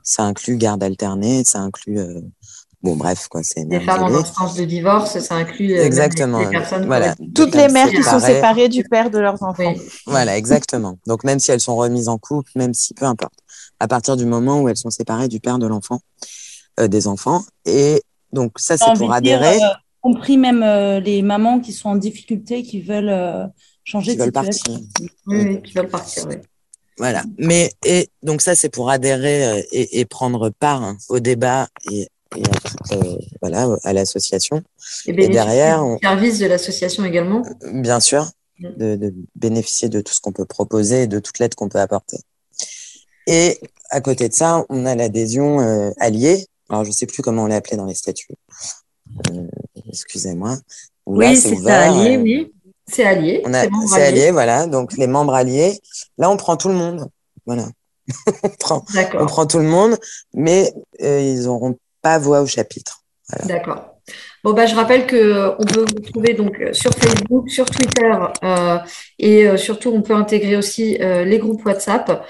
[0.07, 2.21] ça inclut garde alternée, ça inclue, euh,
[2.81, 6.39] bon bref quoi, c'est Les femmes en instance de divorce, ça inclut euh, Exactement.
[6.39, 7.13] les, les personnes qui Voilà.
[7.35, 8.69] Toutes les mères qui sont séparées.
[8.69, 9.73] du père de leurs enfants.
[9.75, 9.81] Oui.
[10.05, 10.97] Voilà, exactement.
[11.07, 13.33] Donc même si elles sont remises en couple, même si peu importe,
[13.81, 15.99] à partir du moment où elles sont séparées du père de l'enfant,
[16.79, 18.01] euh, des enfants, et
[18.31, 19.67] donc ça c'est pour de dire, adhérer, euh,
[19.99, 23.45] compris même euh, les mamans qui sont en difficulté, qui veulent euh,
[23.83, 24.73] changer qui de veulent situation.
[24.73, 25.09] partir.
[25.27, 26.35] Oui, oui, qui veulent partir, oui.
[26.97, 27.23] Voilà.
[27.37, 31.67] Mais et donc ça c'est pour adhérer euh, et, et prendre part hein, au débat
[31.91, 32.43] et, et
[32.91, 34.63] à euh, voilà à l'association.
[35.05, 37.43] Et, derrière, on- service de l'association également?
[37.71, 38.27] Bien sûr,
[38.59, 38.69] Mm.
[38.77, 41.79] de, de bénéficier de tout ce qu'on peut proposer et de toute l'aide qu'on peut
[41.79, 42.17] apporter.
[43.27, 43.59] Et
[43.91, 46.47] à côté de ça, on a l'adhésion euh, alliée.
[46.69, 48.33] Alors je sais plus comment on l'a appelé dans les statuts.
[49.31, 49.47] Euh,
[49.89, 50.57] Excusez-moi.
[51.05, 52.51] Oui, c'est ça, allié, oui.
[52.87, 53.41] C'est allié.
[53.45, 54.67] On a, c'est allié, voilà.
[54.67, 55.79] Donc les membres alliés.
[56.17, 57.09] Là, on prend tout le monde.
[57.45, 57.65] Voilà.
[58.43, 59.97] on prend, on D'accord, prend tout le monde,
[60.33, 63.03] mais euh, ils n'auront pas voix au chapitre.
[63.45, 63.97] d'accord.
[64.43, 68.13] Bon, bah, je rappelle que on peut vous trouver donc euh, sur Facebook, sur Twitter
[68.43, 68.77] euh,
[69.19, 72.23] et euh, surtout on peut intégrer aussi euh, les groupes WhatsApp.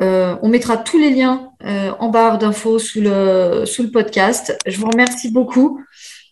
[0.00, 4.56] Euh, on mettra tous les liens euh, en barre d'infos sous le, sous le podcast.
[4.66, 5.80] Je vous remercie beaucoup.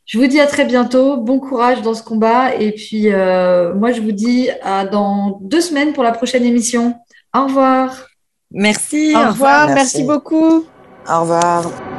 [0.07, 1.17] Je vous dis à très bientôt.
[1.17, 2.55] Bon courage dans ce combat.
[2.57, 6.95] Et puis, euh, moi, je vous dis à dans deux semaines pour la prochaine émission.
[7.35, 8.09] Au revoir.
[8.51, 9.15] Merci.
[9.17, 9.75] Au revoir, Merci.
[9.75, 10.65] merci beaucoup.
[11.09, 11.94] Au revoir.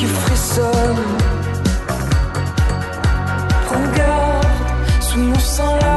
[0.00, 0.96] qui frissonne.
[3.68, 4.46] Regarde
[5.02, 5.76] sous mon sang.
[5.76, 5.89] là